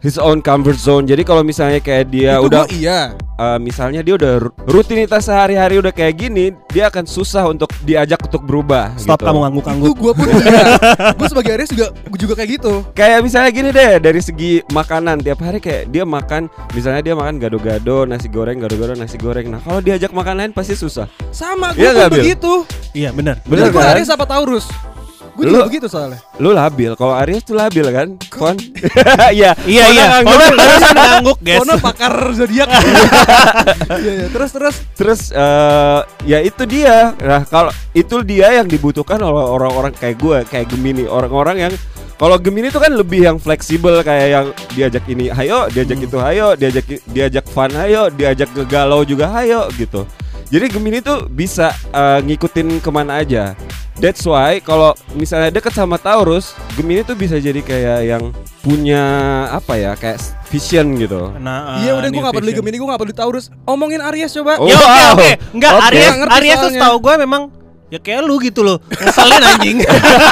his 0.00 0.16
own 0.16 0.40
comfort 0.40 0.76
zone. 0.76 1.04
Jadi 1.04 1.22
kalau 1.22 1.40
misalnya 1.40 1.78
kayak 1.78 2.08
dia 2.08 2.40
Itu 2.40 2.48
udah 2.48 2.64
iya. 2.72 3.00
eh, 3.16 3.58
misalnya 3.60 4.00
dia 4.00 4.16
udah 4.16 4.32
ru- 4.40 4.54
rutinitas 4.66 5.28
sehari-hari 5.28 5.76
udah 5.76 5.92
kayak 5.92 6.16
gini, 6.16 6.52
dia 6.68 6.88
akan 6.88 7.04
susah 7.04 7.48
untuk 7.48 7.68
diajak 7.84 8.20
untuk 8.24 8.44
berubah. 8.44 8.96
Stop 8.96 9.20
gitu. 9.20 9.28
kamu 9.28 9.36
Itu 9.36 9.44
ngangguk-ngangguk. 9.44 9.94
gua 9.96 10.12
pun 10.16 10.26
iya. 10.40 10.64
Gua 11.14 11.28
sebagai 11.28 11.52
Aries 11.54 11.70
juga 11.70 11.86
gua 11.92 12.18
juga 12.18 12.34
kayak 12.34 12.50
gitu. 12.56 12.72
Kayak 12.92 13.18
misalnya 13.20 13.50
gini 13.52 13.68
deh 13.70 13.92
dari 14.00 14.20
segi 14.20 14.52
makanan 14.68 15.20
tiap 15.20 15.40
hari 15.40 15.60
kayak 15.60 15.88
dia 15.88 16.04
makan 16.04 16.48
misalnya 16.72 17.00
dia 17.04 17.14
makan 17.14 17.36
gado-gado 17.36 18.08
nasi 18.08 18.26
goreng 18.28 18.56
gado-gado 18.58 18.96
nasi 18.96 19.20
goreng. 19.20 19.52
Nah 19.52 19.60
kalau 19.60 19.80
diajak 19.80 20.10
makan 20.10 20.34
lain 20.40 20.52
pasti 20.52 20.74
susah. 20.74 21.06
Sama 21.30 21.76
pun 21.76 21.80
Bil? 21.80 22.08
begitu. 22.10 22.64
Iya, 22.90 23.14
benar. 23.14 23.38
Bener 23.46 23.70
Jadi 23.70 23.74
gua 23.76 23.82
kan? 23.86 23.92
Aries 23.94 24.10
apa 24.10 24.24
Taurus? 24.26 24.66
Lu- 25.38 25.54
juga 25.54 25.66
begitu 25.70 25.86
soalnya. 25.86 26.18
Lu 26.42 26.50
labil. 26.50 26.92
Kalau 26.98 27.14
Aries 27.14 27.44
tuh 27.46 27.54
labil 27.54 27.86
kan? 27.90 28.08
Kon? 28.32 28.56
Iya. 29.36 29.54
Iya, 29.66 29.84
iya. 29.94 30.06
barusan 30.26 30.94
ngangguk, 30.96 31.38
guys. 31.46 31.58
Kono 31.62 31.74
pakar 31.78 32.14
zodiak. 32.34 32.68
Iya, 34.00 34.12
iya. 34.24 34.26
Terus 34.32 34.50
terus 34.50 34.76
Terus 34.96 35.20
eh 35.32 36.00
ya 36.26 36.38
itu 36.40 36.62
dia. 36.64 37.12
Nah 37.20 37.42
kalau 37.46 37.70
itu 37.92 38.22
dia 38.26 38.54
yang 38.58 38.66
dibutuhkan 38.66 39.18
oleh 39.20 39.44
orang-orang 39.44 39.92
kayak 39.94 40.16
gue, 40.18 40.38
kayak 40.48 40.66
Gemini, 40.70 41.04
orang-orang 41.06 41.68
yang 41.70 41.72
kalau 42.20 42.36
Gemini 42.36 42.68
itu 42.68 42.76
kan 42.76 42.92
lebih 42.92 43.24
yang 43.24 43.36
fleksibel 43.40 44.04
kayak 44.04 44.28
yang 44.28 44.46
diajak 44.76 45.04
ini, 45.08 45.32
hayo, 45.32 45.72
diajak 45.72 46.04
itu, 46.04 46.16
hayo, 46.20 46.52
diajak 46.52 46.84
diajak 47.08 47.48
fun, 47.48 47.72
hayo, 47.72 48.12
diajak 48.12 48.52
galau 48.68 49.00
juga, 49.08 49.32
hayo 49.32 49.72
gitu. 49.80 50.04
Jadi 50.52 50.66
Gemini 50.68 51.00
tuh 51.00 51.24
bisa 51.32 51.72
eh, 51.94 52.20
ngikutin 52.20 52.84
ke 52.84 52.90
mana 52.92 53.24
aja. 53.24 53.56
That's 54.00 54.24
why 54.24 54.58
kalau 54.58 54.96
misalnya 55.12 55.52
deket 55.52 55.70
sama 55.70 55.94
Taurus, 55.94 56.56
Gemini 56.72 57.04
tuh 57.04 57.12
bisa 57.12 57.36
jadi 57.36 57.60
kayak 57.60 58.00
yang 58.02 58.24
punya 58.60 59.04
apa 59.46 59.76
ya, 59.76 59.92
kayak 59.92 60.16
vision 60.48 60.96
gitu. 60.96 61.28
Nah, 61.36 61.84
Iya 61.84 61.92
eh, 61.92 61.98
udah 62.00 62.08
gue 62.08 62.22
gak 62.22 62.34
peduli. 62.34 62.52
Gemini, 62.52 62.76
gue 62.76 62.88
gak 62.88 62.96
peduli 62.98 63.12
Taurus 63.14 63.52
Omongin 63.62 64.00
Aries 64.02 64.32
coba 64.32 64.56
Oh, 64.56 64.64
Ya 64.64 64.74
oke 64.74 64.82
wow. 64.82 65.12
oke. 65.14 65.30
Enggak 65.52 65.70
Oke. 65.70 65.84
Aries 65.86 66.08
Aries 66.32 66.56
tuh 66.58 66.70
setahu 66.72 66.96
gue 66.98 67.14
memang 67.20 67.42
ya 67.90 67.98
kayak 67.98 68.22
lu 68.24 68.38
gitu 68.38 68.62
loh. 68.62 68.78
Ngeselin 68.88 69.42
anjing. 69.42 69.78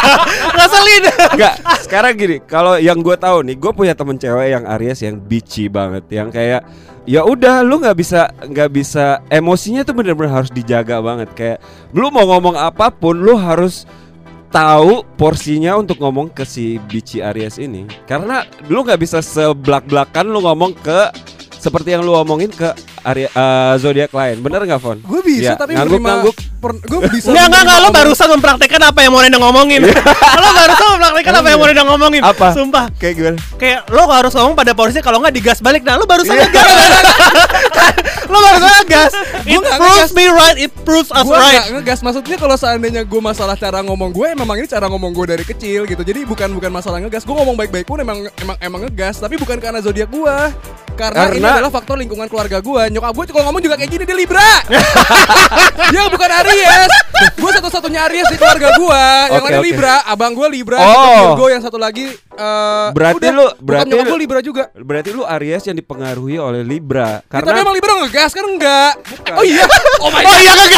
Ngeselin. 0.57 1.03
Enggak, 1.35 1.55
sekarang 1.85 2.13
gini, 2.15 2.37
kalau 2.47 2.79
yang 2.79 3.03
gue 3.03 3.17
tahu 3.19 3.43
nih, 3.45 3.59
gue 3.59 3.73
punya 3.75 3.95
temen 3.99 4.17
cewek 4.17 4.55
yang 4.55 4.65
Aries 4.65 5.03
yang 5.03 5.19
bitchy 5.19 5.67
banget, 5.67 6.07
yang 6.09 6.31
kayak 6.31 6.63
ya 7.09 7.25
udah 7.25 7.65
lu 7.65 7.81
nggak 7.81 7.97
bisa 7.97 8.29
nggak 8.37 8.69
bisa 8.69 9.25
emosinya 9.33 9.81
tuh 9.81 9.97
bener-bener 9.97 10.29
harus 10.29 10.53
dijaga 10.53 11.01
banget 11.01 11.33
kayak 11.33 11.59
lu 11.97 12.13
mau 12.13 12.29
ngomong 12.29 12.53
apa 12.53 12.93
pun 12.93 13.17
lu 13.17 13.33
harus 13.33 13.89
tahu 14.53 15.09
porsinya 15.17 15.81
untuk 15.81 15.97
ngomong 16.05 16.29
ke 16.29 16.45
si 16.45 16.77
bitchy 16.77 17.25
Aries 17.25 17.57
ini 17.57 17.89
karena 18.05 18.45
lu 18.69 18.85
nggak 18.85 19.01
bisa 19.01 19.25
seblak-blakan 19.25 20.29
lu 20.29 20.45
ngomong 20.45 20.77
ke 20.77 21.09
seperti 21.57 21.97
yang 21.97 22.05
lu 22.05 22.13
ngomongin 22.13 22.53
ke 22.53 22.77
Aries 23.09 23.33
zodiak 23.81 24.13
lain 24.13 24.45
bener 24.45 24.69
nggak 24.69 24.81
Fon? 24.81 25.01
Gue 25.01 25.25
bisa 25.25 25.57
Ya, 25.57 25.57
tapi 25.57 25.81
menerima 25.81 25.89
ngangguk-ngangguk 25.89 26.37
gue 26.59 27.01
bisa 27.09 27.31
Enggak, 27.31 27.45
enggak, 27.47 27.63
enggak, 27.63 27.79
lo 27.79 27.81
ngomong- 27.81 27.95
barusan 27.95 28.29
mempraktekkan 28.31 28.83
apa 28.83 28.99
yang 29.01 29.13
Moreno 29.13 29.37
ngomongin. 29.39 29.81
Lo 30.43 30.49
barusan 30.53 30.87
mempraktekkan 30.93 31.35
apa 31.37 31.49
yang 31.49 31.61
Moreno 31.61 31.83
ngomongin. 31.87 32.23
Apa? 32.23 32.47
Sumpah. 32.51 32.85
Kayak 32.99 33.15
gimana? 33.15 33.39
Kayak 33.55 33.81
lo 33.89 34.03
harus 34.09 34.33
ngomong 34.33 34.55
pada 34.55 34.73
porsi 34.73 34.99
kalau 34.99 35.19
nggak 35.19 35.33
digas 35.33 35.59
balik. 35.59 35.83
Nah 35.83 35.95
lo 35.95 36.05
barusan 36.05 36.35
Iya. 36.35 36.45
ngegas. 36.45 36.67
Lo 38.29 38.39
barusan 38.39 38.71
ngegas. 38.77 39.13
It 39.45 39.55
nggak 39.57 39.77
proves 39.79 40.11
me 40.13 40.25
right, 40.27 40.59
it 40.61 40.73
proves 40.89 41.11
us 41.11 41.21
gue 41.21 41.31
right. 41.31 41.53
nggak 41.53 41.69
ngegas. 41.77 41.99
Maksudnya 42.01 42.37
kalau 42.39 42.57
seandainya 42.57 43.03
gue 43.05 43.21
masalah 43.21 43.53
cara 43.55 43.85
ngomong 43.85 44.09
gue 44.09 44.29
memang 44.33 44.57
ini 44.57 44.65
cara 44.67 44.89
ngomong 44.89 45.13
gue 45.13 45.27
dari 45.29 45.45
kecil 45.45 45.85
gitu. 45.85 46.01
Jadi 46.01 46.25
bukan 46.25 46.49
bukan 46.51 46.73
masalah 46.73 46.97
ngegas. 46.99 47.23
Gue 47.23 47.37
ngomong 47.37 47.53
baik-baik 47.55 47.85
pun 47.85 48.01
emang 48.01 48.25
emang 48.35 48.57
emang 48.59 48.81
ngegas. 48.83 49.21
Tapi 49.21 49.37
bukan 49.37 49.59
karena 49.59 49.79
zodiak 49.79 50.09
gue 50.09 50.37
karena, 50.97 51.31
ini 51.31 51.39
Karena- 51.39 51.55
adalah 51.55 51.71
faktor 51.71 51.95
lingkungan 51.95 52.27
keluarga 52.27 52.59
gue 52.59 52.83
nyokap 52.91 53.15
gue 53.15 53.25
kalau 53.29 53.45
ngomong 53.47 53.63
juga 53.63 53.77
kayak 53.77 53.91
gini 53.93 54.03
dia 54.03 54.17
libra. 54.17 54.51
Dia 55.89 56.05
bukan 56.07 56.31
aries. 56.43 56.91
Gue 57.35 57.51
satu-satunya 57.51 58.01
aries 58.07 58.27
di 58.29 58.37
keluarga 58.37 58.69
gue 58.73 59.03
yang 59.29 59.43
Oke, 59.43 59.49
lain 59.49 59.59
oke. 59.59 59.67
libra 59.67 59.95
abang 60.05 60.33
gue 60.33 60.47
libra 60.49 60.79
Oh. 60.79 61.35
Virgo 61.35 61.47
yang 61.49 61.59
satu 61.59 61.75
lagi 61.77 62.07
eh, 62.13 62.87
Berarti 62.93 63.19
udah, 63.21 63.33
lu- 63.33 63.55
berarti 63.59 63.91
nyokap 63.91 64.05
lu- 64.05 64.11
gue 64.11 64.21
libra 64.21 64.41
juga. 64.41 64.65
Berarti 64.75 65.11
lu 65.11 65.23
Aries 65.25 65.65
yang 65.65 65.77
dipengaruhi 65.77 66.37
oleh 66.37 66.63
Libra. 66.63 67.19
Ya, 67.21 67.27
tapi 67.33 67.47
karena 67.47 67.63
emang 67.63 67.75
Libra 67.75 67.93
ngegas 67.99 68.31
kan? 68.31 68.45
Enggak? 68.45 68.93
Oh 69.35 69.45
iya. 69.45 69.67
Oh 70.03 70.11
my 70.11 70.23
Oh 70.23 70.37
iya 70.37 70.53
ngegas 70.55 70.78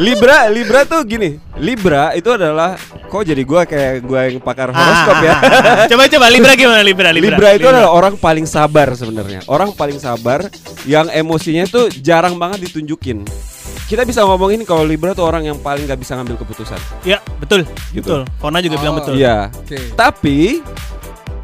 Libra 0.00 0.48
Libra 0.48 0.80
tuh 0.86 1.04
gini. 1.04 1.36
Libra 1.60 2.16
itu 2.16 2.30
adalah 2.32 2.78
kok 3.10 3.20
jadi 3.20 3.42
gua 3.44 3.68
kayak 3.68 4.00
gua 4.00 4.20
yang 4.30 4.40
pakar 4.40 4.72
horoskop 4.72 5.16
ya. 5.20 5.34
Ah, 5.34 5.84
Coba 5.90 6.08
coba 6.08 6.26
Libra 6.32 6.52
gimana 6.56 6.80
Libra 6.80 7.10
Libra 7.12 7.36
Libra 7.36 7.50
itu 7.52 7.66
adalah 7.68 7.92
orang 7.92 8.14
paling 8.16 8.46
sabar 8.48 8.88
sebenarnya. 8.96 9.44
Orang 9.44 9.76
paling 9.76 10.00
sabar 10.00 10.48
yang 10.86 11.10
emosinya 11.12 11.68
tuh 11.68 11.92
jarang 12.00 12.40
banget 12.40 12.70
ditunjukin. 12.70 13.26
Kita 13.84 14.06
bisa 14.06 14.22
ngomongin 14.22 14.62
kalau 14.62 14.86
Libra 14.86 15.12
tuh 15.12 15.26
orang 15.26 15.42
yang 15.42 15.58
paling 15.58 15.82
gak 15.82 15.98
bisa 15.98 16.14
ngambil 16.14 16.38
keputusan. 16.38 16.78
Ya 17.02 17.18
betul 17.42 17.66
Gitu. 17.90 18.06
Betul 18.06 18.22
Fona 18.38 18.62
juga 18.62 18.78
bilang 18.78 18.94
Oh, 18.94 18.98
betul 19.02 19.18
Iya. 19.18 19.50
Oke. 19.50 19.76
Tapi 19.98 20.62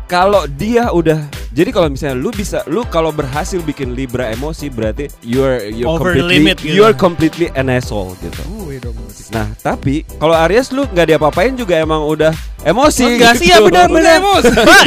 kalau 0.06 0.46
dia 0.46 0.88
udah 0.94 1.26
jadi 1.56 1.70
kalau 1.72 1.88
misalnya 1.88 2.20
lu 2.20 2.28
bisa 2.28 2.60
lu 2.68 2.84
kalau 2.84 3.08
berhasil 3.08 3.56
bikin 3.64 3.96
Libra 3.96 4.28
emosi 4.28 4.68
berarti 4.68 5.08
you're 5.25 5.72
you're 5.72 5.88
Over 5.88 6.12
the 6.12 6.20
completely 6.20 6.36
limit 6.36 6.56
gitu. 6.60 6.75
you're 6.76 6.92
completely 6.92 7.48
an 7.56 7.72
asshole 7.72 8.12
gitu. 8.20 8.44
Dong. 8.76 8.92
Nah, 9.32 9.48
tapi 9.64 10.04
kalau 10.20 10.36
Aries 10.36 10.68
lu 10.68 10.84
nggak 10.84 11.16
diapa-apain 11.16 11.56
juga 11.56 11.80
emang 11.80 12.04
udah 12.04 12.28
emosi. 12.60 13.16
Ngegas, 13.16 13.40
gitu. 13.40 13.48
iya 13.48 13.58
benar 13.64 13.88
Udah 13.88 13.96
benar 13.96 14.12
emosi. 14.20 14.52
Bah, 14.68 14.80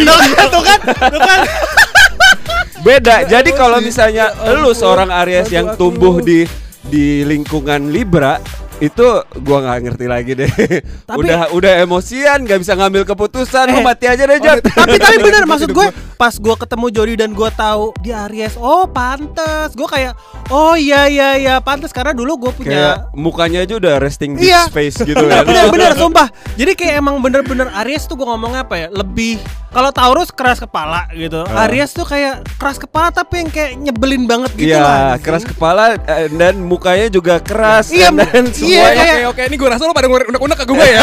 tuh 0.54 0.62
kan, 0.62 0.80
tuh 1.10 1.22
kan. 1.26 1.40
Beda. 2.86 3.16
Jadi 3.26 3.50
kalau 3.58 3.82
misalnya 3.82 4.30
Ya 4.32 4.54
lu 4.54 4.72
seorang 4.72 5.10
Aries 5.10 5.50
yang 5.50 5.74
tumbuh 5.74 6.22
di 6.22 6.46
di 6.86 7.26
lingkungan 7.26 7.90
Libra 7.90 8.38
itu 8.80 9.04
gua 9.44 9.58
nggak 9.60 9.80
ngerti 9.90 10.06
lagi 10.08 10.32
deh. 10.38 10.48
Tapi- 11.04 11.18
udah 11.20 11.52
udah 11.52 11.74
emosian, 11.84 12.46
nggak 12.48 12.60
bisa 12.64 12.78
ngambil 12.80 13.04
keputusan, 13.04 13.68
Eh, 13.74 13.84
mati 13.84 14.08
aja 14.08 14.24
deh, 14.24 14.40
Jot. 14.40 14.64
tapi 14.64 14.96
tapi 14.96 15.18
bener 15.20 15.44
maksud 15.44 15.74
gue. 15.74 15.88
pas 16.20 16.36
gue 16.36 16.52
ketemu 16.54 16.86
Jody 16.92 17.16
dan 17.16 17.32
gue 17.32 17.48
tahu 17.50 17.96
dia 17.98 18.28
Aries 18.28 18.60
oh 18.60 18.84
pantes 18.86 19.72
gue 19.72 19.88
kayak 19.88 20.20
oh 20.50 20.76
iya 20.76 21.08
iya 21.08 21.30
iya 21.34 21.56
pantes 21.60 21.90
karena 21.90 22.12
dulu 22.12 22.36
gue 22.38 22.52
punya 22.54 22.68
Kayak 22.70 22.96
mukanya 23.16 23.60
aja 23.64 23.74
udah 23.74 23.94
resting 23.98 24.36
bitch 24.36 24.44
Iya. 24.46 24.68
face 24.68 25.00
gitu 25.00 25.16
kan. 25.22 25.46
bener-bener 25.48 25.96
sumpah 25.96 26.28
jadi 26.54 26.76
kayak 26.76 26.94
emang 26.98 27.24
bener-bener 27.24 27.72
Aries 27.78 28.04
tuh 28.04 28.14
gue 28.14 28.28
ngomong 28.28 28.52
apa 28.54 28.76
ya 28.76 28.88
lebih 28.92 29.40
kalau 29.70 29.94
Taurus 29.94 30.28
keras 30.30 30.60
kepala 30.60 31.08
gitu 31.14 31.40
Ah. 31.46 31.64
Aries 31.64 31.94
tuh 31.94 32.04
kayak 32.04 32.44
keras 32.58 32.76
kepala 32.78 33.08
tapi 33.10 33.40
yang 33.40 33.50
kayak 33.50 33.72
nyebelin 33.80 34.24
banget 34.26 34.52
gitu 34.58 34.76
Iya, 34.76 34.84
lah 34.84 35.16
keras 35.18 35.46
kepala 35.46 35.96
eh, 35.96 36.28
dan 36.32 36.60
mukanya 36.60 37.08
juga 37.08 37.40
keras 37.40 37.88
Iya, 37.90 38.12
dan 38.12 38.44
iya, 38.44 38.52
semuanya 38.52 38.92
kayak- 38.98 39.18
Oke 39.22 39.28
oke 39.32 39.42
ini 39.46 39.56
gue 39.56 39.70
rasa 39.70 39.84
lo 39.84 39.94
pada 39.94 40.10
unek-unek 40.10 40.58
ke 40.58 40.66
gue 40.68 40.84
ya. 40.90 41.02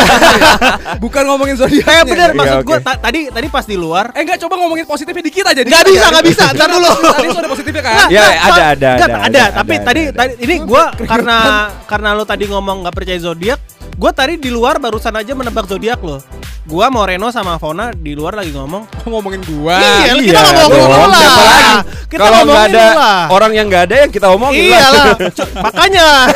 Bukan 1.03 1.23
ngomongin 1.25 1.57
zodiak. 1.57 1.87
kayak 1.87 2.05
bener 2.05 2.29
Iya, 2.29 2.37
maksud 2.37 2.59
oke. 2.59 2.67
gue 2.67 2.79
ta- 2.83 3.01
tadi 3.01 3.21
tadi 3.31 3.47
pas 3.49 3.65
di 3.65 3.77
luar 3.77 4.13
Eh 4.13 4.21
enggak 4.21 4.37
coba 4.39 4.55
ngomongin 4.59 4.85
positifnya 5.07 5.25
dikit 5.31 5.45
aja. 5.47 5.61
Nggak 5.63 5.85
dikit 5.87 5.95
bisa, 5.95 6.07
nggak 6.11 6.27
bisa. 6.27 6.45
Ntar 6.51 6.69
dulu. 6.75 6.91
Tadi 7.15 7.27
itu 7.31 7.39
ada 7.39 7.51
positifnya 7.51 7.83
kan? 7.87 7.95
Ya, 8.11 8.27
nggak, 8.27 8.35
ada, 8.35 8.63
ada, 8.75 8.89
ada, 8.91 9.17
ada, 9.23 9.45
Tapi 9.63 9.75
tadi, 9.79 10.03
tadi 10.11 10.33
ini 10.43 10.55
gue 10.67 10.85
karena 11.07 11.39
karena 11.87 12.09
lo 12.19 12.25
tadi 12.27 12.45
ngomong 12.51 12.77
nggak 12.83 12.95
percaya 12.95 13.19
zodiak, 13.23 13.61
gue 13.95 14.11
tadi 14.11 14.35
di 14.43 14.51
luar 14.51 14.83
barusan 14.83 15.15
aja 15.15 15.33
menebak 15.39 15.71
zodiak 15.71 16.03
lo. 16.03 16.19
Gua 16.67 16.91
Moreno 16.91 17.31
sama 17.31 17.57
Fona 17.57 17.95
di 17.95 18.11
luar 18.13 18.35
lagi 18.35 18.51
ngomong. 18.51 18.91
ngomongin 19.07 19.39
gua. 19.47 19.79
Iya, 19.79 20.19
kita 20.19 20.41
ngomongin 20.59 20.83
dong, 20.83 20.99
lu 20.99 21.07
lah. 21.07 21.15
siapa 21.17 21.43
lagi? 21.45 21.65
Kita 22.07 22.19
Kalau 22.19 22.31
nggak 22.37 22.43
ngomongin 22.43 22.75
ada 22.75 22.85
lah. 22.93 23.21
orang 23.31 23.53
yang 23.55 23.67
nggak 23.67 23.85
ada 23.87 23.97
yang 23.97 24.11
kita 24.11 24.27
omongin 24.29 24.63
lah. 24.65 24.75
Iyalah, 24.75 25.07
C- 25.39 25.53
makanya. 25.57 26.07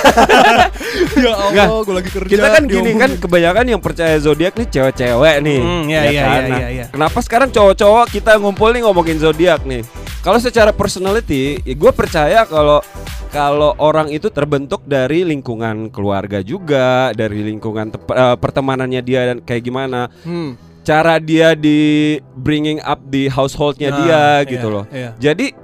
Ya. 1.20 1.34
Allah, 1.66 1.82
gue 1.82 1.94
lagi 1.94 2.10
kerja. 2.10 2.30
Kita 2.30 2.46
kan 2.48 2.62
gini 2.64 2.70
diomongin. 2.86 2.96
kan 2.96 3.10
kebanyakan 3.18 3.64
yang 3.68 3.80
percaya 3.80 4.16
zodiak 4.16 4.54
nih 4.54 4.68
cewek-cewek 4.68 5.36
nih. 5.42 5.58
Hmm, 5.58 5.82
iya, 5.84 6.00
iya, 6.06 6.22
kan? 6.22 6.40
iya, 6.40 6.46
Nah, 6.46 6.56
iya, 6.56 6.68
iya. 6.70 6.84
Kenapa 6.88 7.18
sekarang 7.20 7.48
cowok-cowok 7.50 8.06
kita 8.08 8.32
ngumpul 8.38 8.70
nih 8.70 8.82
ngomongin 8.82 9.18
zodiak 9.18 9.60
nih? 9.64 9.82
Kalau 10.20 10.36
secara 10.36 10.68
personality, 10.70 11.64
ya 11.64 11.72
gue 11.72 11.92
percaya 11.96 12.44
kalau 12.44 12.84
kalau 13.32 13.72
orang 13.80 14.12
itu 14.12 14.28
terbentuk 14.28 14.84
dari 14.84 15.24
lingkungan 15.24 15.88
keluarga 15.88 16.44
juga, 16.44 17.16
dari 17.16 17.40
lingkungan 17.40 17.88
eh, 17.94 18.36
pertemanannya 18.36 19.00
dia 19.00 19.32
dan 19.32 19.38
kayak 19.40 19.62
gimana, 19.64 20.12
Hmm. 20.20 20.60
cara 20.84 21.16
dia 21.16 21.56
di 21.56 22.20
bringing 22.36 22.84
up 22.84 23.00
di 23.08 23.32
householdnya 23.32 23.88
Nah, 23.88 23.96
dia 23.96 24.20
iya, 24.44 24.50
gitu 24.50 24.68
loh. 24.68 24.84
iya. 24.92 25.16
Jadi 25.16 25.56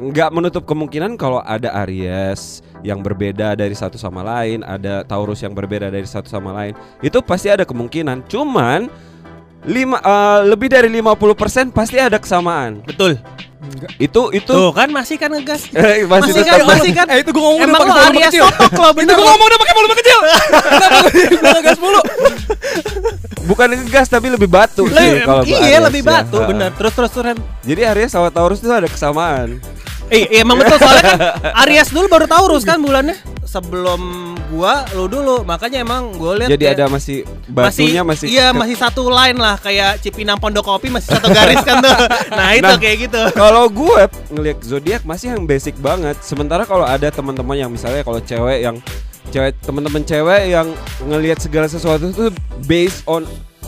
nggak 0.00 0.30
menutup 0.32 0.64
kemungkinan 0.64 1.20
kalau 1.20 1.44
ada 1.44 1.68
Aries 1.84 2.64
yang 2.80 3.04
berbeda 3.04 3.52
dari 3.52 3.76
satu 3.76 4.00
sama 4.00 4.24
lain, 4.24 4.64
ada 4.64 5.04
Taurus 5.04 5.44
yang 5.44 5.52
berbeda 5.52 5.92
dari 5.92 6.08
satu 6.08 6.24
sama 6.24 6.56
lain. 6.56 6.72
Itu 7.04 7.20
pasti 7.20 7.52
ada 7.52 7.68
kemungkinan. 7.68 8.24
Cuman 8.32 8.88
lima 9.68 10.00
eh, 10.00 10.40
lebih 10.48 10.72
dari 10.72 10.88
50% 10.88 11.68
pasti 11.68 12.00
ada 12.00 12.16
kesamaan. 12.16 12.80
Betul. 12.80 13.20
Itu 14.00 14.32
itu 14.32 14.48
Tuh 14.48 14.72
kan 14.72 14.88
masih 14.88 15.20
kan 15.20 15.28
ngegas. 15.28 15.68
eh, 15.76 16.08
Masih 16.08 16.32
masih 16.32 16.32
kan, 16.40 16.56
tetap 16.56 16.66
masih 16.66 16.92
kan. 16.96 17.06
Eh 17.12 17.18
itu 17.20 17.30
gue 17.30 17.42
ngomong 17.42 17.60
Emang 17.60 17.76
udah 17.76 17.84
pakai 17.84 18.02
volume 18.08 18.22
kecil. 18.24 18.44
totok 18.48 18.72
lo, 18.72 18.88
Itu 18.88 18.96
bener 18.96 19.12
gue 19.12 19.20
lo. 19.20 19.28
ngomong 19.28 19.46
udah 19.46 19.58
pakai 19.60 19.74
volume 19.76 19.96
kecil. 20.00 20.18
Gue 21.40 21.50
ngegas 21.56 21.78
mulu? 21.78 22.00
bukan 23.40 23.66
ngegas 23.74 24.06
tapi 24.06 24.30
lebih 24.30 24.46
batu 24.46 24.86
sih 24.86 25.26
kalau 25.26 25.42
iya 25.42 25.82
lebih 25.82 26.06
batu 26.06 26.38
bener 26.46 26.70
terus 26.72 26.94
terus 26.94 27.10
terus. 27.10 27.34
Jadi 27.66 27.80
Aries 27.82 28.10
sama 28.12 28.30
Taurus 28.30 28.62
itu 28.62 28.70
ada 28.70 28.86
kesamaan. 28.86 29.58
Eh, 30.10 30.26
iya, 30.26 30.42
emang 30.42 30.58
betul 30.58 30.76
soalnya 30.76 31.02
kan 31.04 31.18
Aries 31.62 31.88
dulu 31.88 32.06
baru 32.06 32.26
Taurus 32.26 32.62
kan 32.62 32.76
bulannya 32.76 33.14
sebelum 33.44 34.00
gua 34.48 34.86
lo 34.90 35.06
dulu 35.06 35.42
makanya 35.42 35.80
emang 35.80 36.10
gua 36.12 36.34
lihat 36.36 36.50
Jadi 36.50 36.64
ada 36.68 36.86
masih 36.86 37.22
batunya 37.46 38.02
masih, 38.02 38.26
iya 38.26 38.50
ke- 38.50 38.58
masih 38.58 38.76
satu 38.76 39.06
line 39.06 39.34
lah 39.34 39.54
kayak 39.56 39.98
Cipinang 40.00 40.36
Pondok 40.36 40.62
Kopi 40.64 40.86
masih 40.88 41.10
satu 41.12 41.26
garis 41.28 41.58
kan 41.60 41.78
tuh 41.78 41.94
nah 42.32 42.50
itu 42.52 42.66
Nah. 42.66 42.74
kayak 42.76 42.96
gitu 43.04 43.22
Kalau 43.32 43.66
gue 43.66 44.02
ngelihat 44.28 44.58
zodiak 44.60 45.02
masih 45.02 45.32
yang 45.32 45.42
basic 45.44 45.74
banget. 45.76 46.18
Sementara 46.20 46.62
kalau 46.62 46.82
ada 46.82 47.06
teman-teman 47.06 47.56
yang 47.56 47.70
misalnya 47.70 48.02
kalau 48.02 48.18
cewek 48.20 48.58
yang 48.60 48.76
cewek 49.28 49.54
teman-teman 49.60 50.02
cewek 50.02 50.42
yang 50.48 50.66
ngelihat 51.00 51.38
segala 51.38 51.66
sesuatu 51.66 52.08
itu 52.08 52.30
based 52.64 53.02
on 53.04 53.22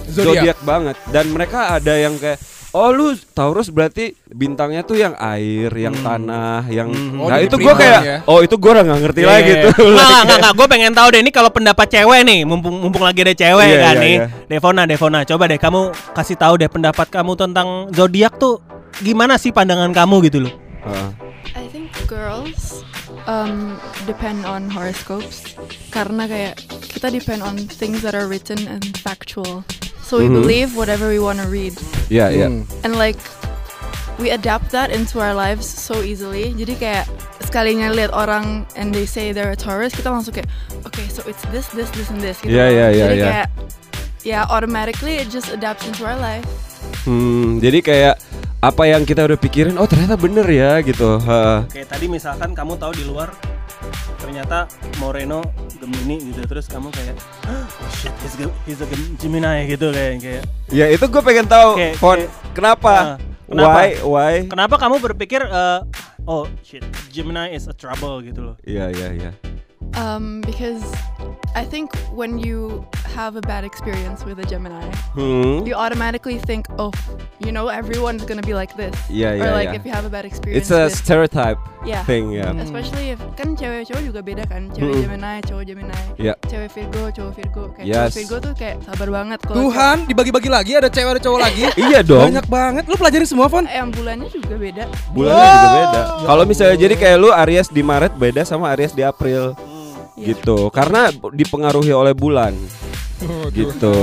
Zodiak. 0.05 0.43
zodiak 0.45 0.59
banget 0.61 0.97
dan 1.09 1.25
mereka 1.29 1.73
ada 1.73 1.95
yang 1.95 2.15
kayak 2.17 2.39
Oh 2.73 2.89
lu 2.89 3.13
Taurus 3.37 3.69
berarti 3.69 4.17
bintangnya 4.27 4.81
tuh 4.81 4.97
yang 4.97 5.13
air, 5.15 5.69
yang 5.69 5.93
tanah, 5.95 6.65
yang 6.67 6.89
Hmm. 6.89 7.21
nah 7.21 7.37
Oh, 7.37 7.39
itu 7.39 7.53
jadi 7.53 7.65
gue 7.69 7.75
kayak 7.77 8.01
ya. 8.01 8.19
oh 8.25 8.39
itu 8.41 8.55
gue 8.57 8.71
udah 8.71 8.81
nggak 8.83 9.01
ngerti 9.05 9.21
Iya, 9.21 9.29
lagi 9.29 9.53
tuh. 9.61 9.73
Nggak, 9.77 9.93
nggak, 9.93 10.23
nggak, 10.25 10.39
nggak. 10.41 10.53
Gue 10.57 10.67
pengen 10.67 10.93
tahu 10.93 11.09
deh 11.09 11.21
ini 11.21 11.31
kalau 11.31 11.51
pendapat 11.53 11.87
cewek 11.87 12.21
nih, 12.25 12.41
mumpung 12.43 12.81
mumpung 12.81 13.05
lagi 13.05 13.21
ada 13.21 13.35
cewek 13.35 13.69
Iya, 13.69 13.77
kan 13.79 13.95
iya, 13.95 14.01
nih. 14.01 14.15
iya. 14.17 14.27
Devona, 14.49 14.83
Devona, 14.89 15.21
coba 15.23 15.45
deh 15.47 15.61
kamu 15.61 15.81
kasih 16.11 16.37
tahu 16.37 16.55
deh 16.57 16.67
pendapat 16.67 17.07
kamu 17.07 17.33
tentang 17.37 17.69
zodiak 17.91 18.37
tuh 18.37 18.65
gimana 18.99 19.37
sih 19.37 19.53
pandangan 19.53 19.93
kamu 19.93 20.17
gitu 20.27 20.49
loh. 20.49 20.53
Heeh. 20.83 21.09
I 21.53 21.69
think 21.69 21.93
girls 22.07 22.81
um, 23.25 23.77
depend 24.03 24.43
on 24.43 24.67
horoscopes 24.67 25.45
karena 25.89 26.25
kayak 26.25 26.55
kita 26.89 27.13
depend 27.13 27.41
on 27.41 27.61
things 27.61 28.01
that 28.01 28.17
are 28.17 28.25
written 28.25 28.65
and 28.65 28.81
factual. 28.97 29.61
So 30.13 30.21
we 30.21 30.29
Mhm. 30.29 30.45
believe 30.45 30.69
whatever 30.77 31.09
we 31.09 31.17
want 31.17 31.41
to 31.41 31.49
read, 31.49 31.73
Iya 32.13 32.29
iya. 32.29 32.47
Hmm. 32.53 32.69
and 32.85 33.01
like 33.01 33.17
we 34.21 34.29
adapt 34.29 34.69
that 34.77 34.93
into 34.93 35.25
our 35.25 35.33
lives 35.33 35.65
so 35.65 36.05
easily. 36.05 36.53
Jadi 36.53 36.77
kayak 36.77 37.09
sekalinya 37.41 37.89
lihat 37.89 38.13
orang 38.13 38.69
and 38.77 38.93
they 38.93 39.09
say 39.09 39.33
they're 39.33 39.57
a 39.57 39.57
Taurus, 39.57 39.97
kita 39.97 40.13
langsung 40.13 40.37
kayak, 40.37 40.53
okay, 40.85 41.09
so 41.09 41.25
it's 41.25 41.41
this, 41.49 41.73
this, 41.73 41.89
this, 41.97 42.13
and 42.13 42.21
this. 42.21 42.37
Gitu 42.45 42.53
Iya, 42.53 42.65
loh. 42.69 42.77
iya, 42.77 42.87
iya, 42.93 43.05
Jadi 43.09 43.17
iya. 43.17 43.25
kayak, 43.25 43.47
yeah, 44.21 44.43
automatically 44.53 45.17
it 45.17 45.33
just 45.33 45.49
adapts 45.49 45.89
into 45.89 46.05
our 46.05 46.21
life. 46.21 46.45
Hmm, 47.09 47.57
jadi 47.65 47.81
kayak 47.81 48.15
apa 48.61 48.83
yang 48.85 49.09
kita 49.09 49.25
udah 49.25 49.41
pikirin, 49.41 49.81
oh 49.81 49.89
ternyata 49.89 50.21
bener 50.21 50.45
ya 50.45 50.77
gitu. 50.85 51.25
Heeh. 51.25 51.59
Kayak 51.73 51.89
tadi 51.89 52.05
misalkan 52.07 52.53
kamu 52.53 52.77
tahu 52.77 52.93
di 52.95 53.09
luar 53.09 53.33
ternyata 54.23 54.71
Moreno 54.97 55.43
Gemini 55.77 56.31
gitu 56.31 56.47
terus 56.47 56.71
kamu 56.71 56.95
kayak 56.95 57.19
oh 57.51 57.67
shit 57.93 58.15
he's, 58.23 58.39
Gem- 58.39 58.55
he's 58.63 58.79
a 58.79 58.87
Gem- 58.87 59.19
Gemini 59.19 59.67
gitu 59.67 59.91
kayak 59.91 60.23
kayak 60.23 60.43
Ya 60.71 60.87
itu 60.89 61.05
gue 61.05 61.21
pengen 61.21 61.45
tahu, 61.45 61.75
Kayak- 61.75 61.97
Fon, 61.99 62.17
kayak- 62.17 62.33
kenapa? 62.55 62.95
Ah, 62.95 63.17
kenapa? 63.45 63.75
Why? 63.75 63.89
Why? 64.01 64.35
kenapa 64.47 64.75
kamu 64.79 65.03
berpikir 65.03 65.43
eh, 65.43 65.81
oh 66.25 66.47
shit 66.63 66.87
Gemini 67.11 67.51
is 67.51 67.67
a 67.67 67.75
trouble 67.75 68.23
gitu 68.23 68.41
loh. 68.41 68.57
Iya 68.63 68.89
iya 68.89 69.09
iya. 69.13 69.31
Um, 69.93 70.41
because 70.41 70.81
I 71.53 71.67
think 71.67 71.91
when 72.15 72.39
you 72.39 72.87
have 73.13 73.37
a 73.37 73.45
bad 73.45 73.63
experience 73.63 74.25
with 74.25 74.41
a 74.41 74.47
Gemini, 74.49 74.83
Hmm. 75.13 75.63
you 75.69 75.77
automatically 75.77 76.41
think, 76.41 76.67
oh, 76.81 76.91
you 77.39 77.53
know, 77.53 77.69
everyone's 77.69 78.25
gonna 78.25 78.43
be 78.43 78.57
like 78.57 78.73
this. 78.75 78.97
Iya 79.07 79.37
or 79.37 79.49
iya 79.49 79.53
like 79.53 79.69
iya. 79.73 79.79
if 79.79 79.83
you 79.85 79.93
have 79.93 80.09
a 80.09 80.13
bad 80.13 80.25
experience. 80.25 80.67
It's 80.67 80.73
a 80.73 80.89
with, 80.89 80.97
stereotype 80.97 81.61
yeah. 81.85 82.03
thing 82.09 82.33
ya. 82.33 82.51
Especially 82.57 83.13
if 83.13 83.21
kan 83.37 83.53
cewek 83.53 83.85
cowok 83.89 84.03
juga 84.03 84.21
beda 84.25 84.45
kan, 84.49 84.73
cewek 84.73 84.93
Mm-mm. 84.93 85.05
Gemini, 85.05 85.35
cowok 85.45 85.65
Gemini, 85.69 86.01
Iya. 86.17 86.35
cewek 86.49 86.71
Virgo, 86.73 87.03
cowok 87.13 87.33
Virgo. 87.37 87.65
Kayak 87.77 87.87
Yes. 87.87 87.97
cowok 88.01 88.17
Virgo 88.17 88.37
tuh 88.41 88.53
kayak 88.57 88.77
sabar 88.89 89.09
banget 89.13 89.39
kalau 89.45 89.57
Tuhan 89.69 89.97
dibagi-bagi 90.09 90.51
lagi 90.51 90.73
ada 90.75 90.89
cewek 90.89 91.11
ada 91.19 91.23
cowok 91.23 91.41
lagi. 91.41 91.65
Iya 91.93 92.01
dong. 92.01 92.33
Banyak 92.33 92.47
banget. 92.49 92.83
Lu 92.89 92.97
pelajarin 92.97 93.29
semua, 93.29 93.47
Fon? 93.53 93.67
yang 93.69 93.91
bulannya 93.93 94.29
juga 94.31 94.55
beda. 94.57 94.85
Bulannya 95.13 95.47
juga 95.53 95.71
beda. 95.77 96.01
Kalau 96.25 96.45
misalnya 96.49 96.77
jadi 96.79 96.95
kayak 96.97 97.17
lu 97.21 97.29
Aries 97.35 97.69
di 97.69 97.83
Maret 97.83 98.13
beda 98.17 98.43
sama 98.47 98.73
Aries 98.73 98.95
di 98.97 99.03
April. 99.05 99.53
Iya. 100.15 100.37
Gitu. 100.37 100.69
Karena 100.71 101.09
dipengaruhi 101.11 101.91
oleh 101.91 102.13
bulan. 102.15 102.53
Oh, 103.23 103.47
Gitu. 103.53 103.95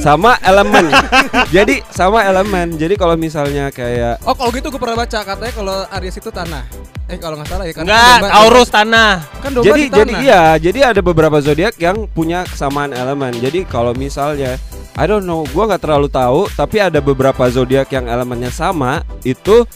Sama 0.00 0.38
elemen. 0.40 0.90
jadi 1.54 1.84
sama 1.90 2.24
elemen. 2.24 2.74
Jadi 2.74 2.94
kalau 2.94 3.14
misalnya 3.14 3.70
kayak 3.70 4.22
Oh 4.24 4.34
kalau 4.34 4.50
gitu 4.50 4.68
gue 4.68 4.80
pernah 4.80 4.98
baca 4.98 5.18
katanya 5.20 5.52
kalau 5.52 5.76
Aries 5.90 6.16
itu 6.16 6.30
tanah. 6.30 6.64
Eh 7.04 7.20
kalau 7.20 7.36
nggak 7.36 7.48
salah 7.48 7.64
ya 7.68 7.72
kan. 7.76 7.84
Domba- 7.84 8.30
Taurus 8.32 8.68
tanah. 8.72 9.12
Kan 9.44 9.50
domba 9.52 9.66
jadi 9.68 9.80
di 9.80 9.88
tanah. 9.88 10.00
jadi 10.00 10.12
iya, 10.20 10.42
jadi 10.56 10.78
ada 10.94 11.00
beberapa 11.04 11.36
zodiak 11.38 11.76
yang 11.76 12.08
punya 12.08 12.48
kesamaan 12.48 12.96
elemen. 12.96 13.36
Jadi 13.38 13.68
kalau 13.68 13.92
misalnya 13.92 14.56
I 14.94 15.04
don't 15.04 15.26
know, 15.26 15.42
gua 15.50 15.68
nggak 15.68 15.82
terlalu 15.82 16.06
tahu, 16.08 16.46
tapi 16.54 16.78
ada 16.78 17.02
beberapa 17.02 17.44
zodiak 17.50 17.90
yang 17.90 18.06
elemennya 18.06 18.48
sama 18.48 19.02
itu 19.20 19.66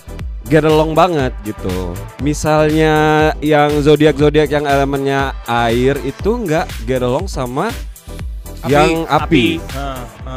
get 0.48 0.64
along 0.64 0.96
banget 0.96 1.36
gitu. 1.44 1.92
Misalnya 2.24 2.94
yang 3.44 3.84
zodiak-zodiak 3.84 4.48
yang 4.48 4.64
elemennya 4.64 5.36
air 5.44 6.00
itu 6.00 6.30
nggak 6.32 6.64
get 6.86 7.04
along 7.04 7.28
sama 7.28 7.68
Api. 8.62 8.72
yang 8.72 8.92
api. 9.06 9.46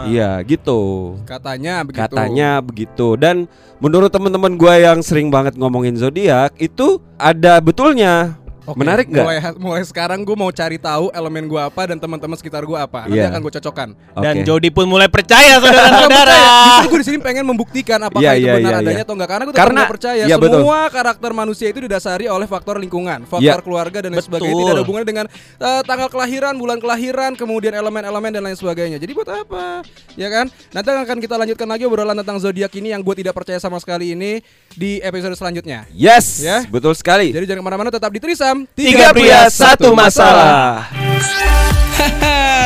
Iya, 0.09 0.41
gitu. 0.45 1.13
Katanya 1.29 1.85
begitu. 1.85 2.01
Katanya 2.01 2.49
begitu. 2.61 3.07
Dan 3.17 3.45
menurut 3.77 4.09
teman-teman 4.09 4.57
gua 4.57 4.77
yang 4.77 4.99
sering 5.05 5.29
banget 5.29 5.57
ngomongin 5.57 5.93
zodiak 5.97 6.53
itu 6.57 7.01
ada 7.21 7.61
betulnya. 7.61 8.40
Oke, 8.71 8.79
Menarik 8.79 9.05
nggak? 9.05 9.21
Mulai, 9.21 9.37
mulai 9.59 9.83
sekarang 9.83 10.19
gue 10.21 10.33
mau 10.33 10.47
cari 10.47 10.75
tahu 10.75 11.11
elemen 11.11 11.43
gue 11.45 11.59
apa 11.59 11.81
dan 11.85 11.97
teman-teman 11.97 12.33
sekitar 12.33 12.63
gue 12.63 12.73
apa. 12.73 13.05
Nanti 13.05 13.19
Iya. 13.19 13.27
akan 13.29 13.39
gue 13.41 13.53
cocokkan. 13.59 13.89
Dan 14.17 14.35
Oke. 14.39 14.47
Jody 14.47 14.69
pun 14.71 14.85
mulai 14.85 15.07
percaya 15.07 15.59
saudara-saudara. 15.59 16.39
Justru 16.65 16.87
gue 16.87 16.99
di 16.99 17.07
sini 17.07 17.17
pengen 17.19 17.43
membuktikan 17.43 17.99
apakah 17.99 18.23
Iya, 18.23 18.33
itu 18.33 18.47
iya, 18.47 18.53
benar 18.55 18.71
iya, 18.71 18.79
adanya 18.79 18.95
iya. 18.95 19.03
atau 19.03 19.13
enggak. 19.13 19.29
Karena 19.29 19.43
gue 19.43 19.53
Karena- 19.53 19.75
nggak 19.77 19.91
percaya 19.91 20.23
iya, 20.23 20.35
betul. 20.35 20.59
semua 20.61 20.79
karakter 20.87 21.31
manusia 21.31 21.67
itu 21.67 21.79
didasari 21.81 22.25
oleh 22.25 22.47
faktor 22.47 22.75
lingkungan, 22.77 23.19
faktor 23.25 23.59
Iya. 23.59 23.63
keluarga 23.63 23.97
dan 23.99 24.09
lain 24.09 24.19
Betul. 24.19 24.29
sebagainya. 24.31 24.61
Tidak 24.61 24.73
ada 24.73 24.81
hubungannya 24.81 25.07
dengan 25.07 25.25
eh, 25.59 25.81
tanggal 25.83 26.07
kelahiran, 26.07 26.53
bulan 26.55 26.77
kelahiran, 26.79 27.31
kemudian 27.35 27.73
elemen-elemen 27.73 28.31
dan 28.31 28.41
lain 28.41 28.55
sebagainya. 28.55 28.97
Jadi 28.97 29.11
buat 29.11 29.27
apa? 29.27 29.83
Ya 30.15 30.27
kan? 30.27 30.47
Nanti 30.71 30.87
akan 30.87 31.17
kita 31.19 31.35
lanjutkan 31.35 31.67
lagi 31.67 31.83
obrolan 31.83 32.15
tentang 32.15 32.37
zodiak 32.37 32.71
ini 32.73 32.91
yang 32.91 33.01
gue 33.01 33.15
tidak 33.15 33.33
percaya 33.33 33.57
sama 33.57 33.77
sekali 33.77 34.13
ini 34.13 34.39
di 34.71 35.01
episode 35.01 35.33
selanjutnya. 35.33 35.83
Yes, 35.91 36.39
Ya. 36.39 36.63
betul 36.63 36.93
sekali. 36.93 37.31
Jadi 37.31 37.43
jangan 37.45 37.61
ke 37.61 37.65
mana-mana 37.65 37.89
tetap 37.89 38.09
di 38.09 38.19
Trisam 38.19 38.60
Tiga 38.73 39.13
pria 39.15 39.47
satu 39.47 39.93
masalah. 39.95 40.89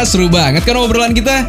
Seru 0.10 0.30
banget 0.30 0.64
kan 0.64 0.78
obrolan 0.80 1.12
kita? 1.12 1.48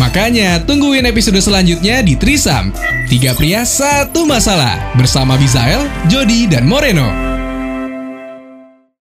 Makanya 0.00 0.62
tungguin 0.64 1.06
episode 1.06 1.38
selanjutnya 1.38 2.02
di 2.02 2.18
Trisam. 2.18 2.72
Tiga 3.06 3.36
pria 3.36 3.62
satu 3.62 4.24
masalah 4.24 4.96
bersama 4.96 5.36
Bizael, 5.36 5.84
Jody, 6.08 6.48
dan 6.48 6.64
Moreno. 6.64 7.31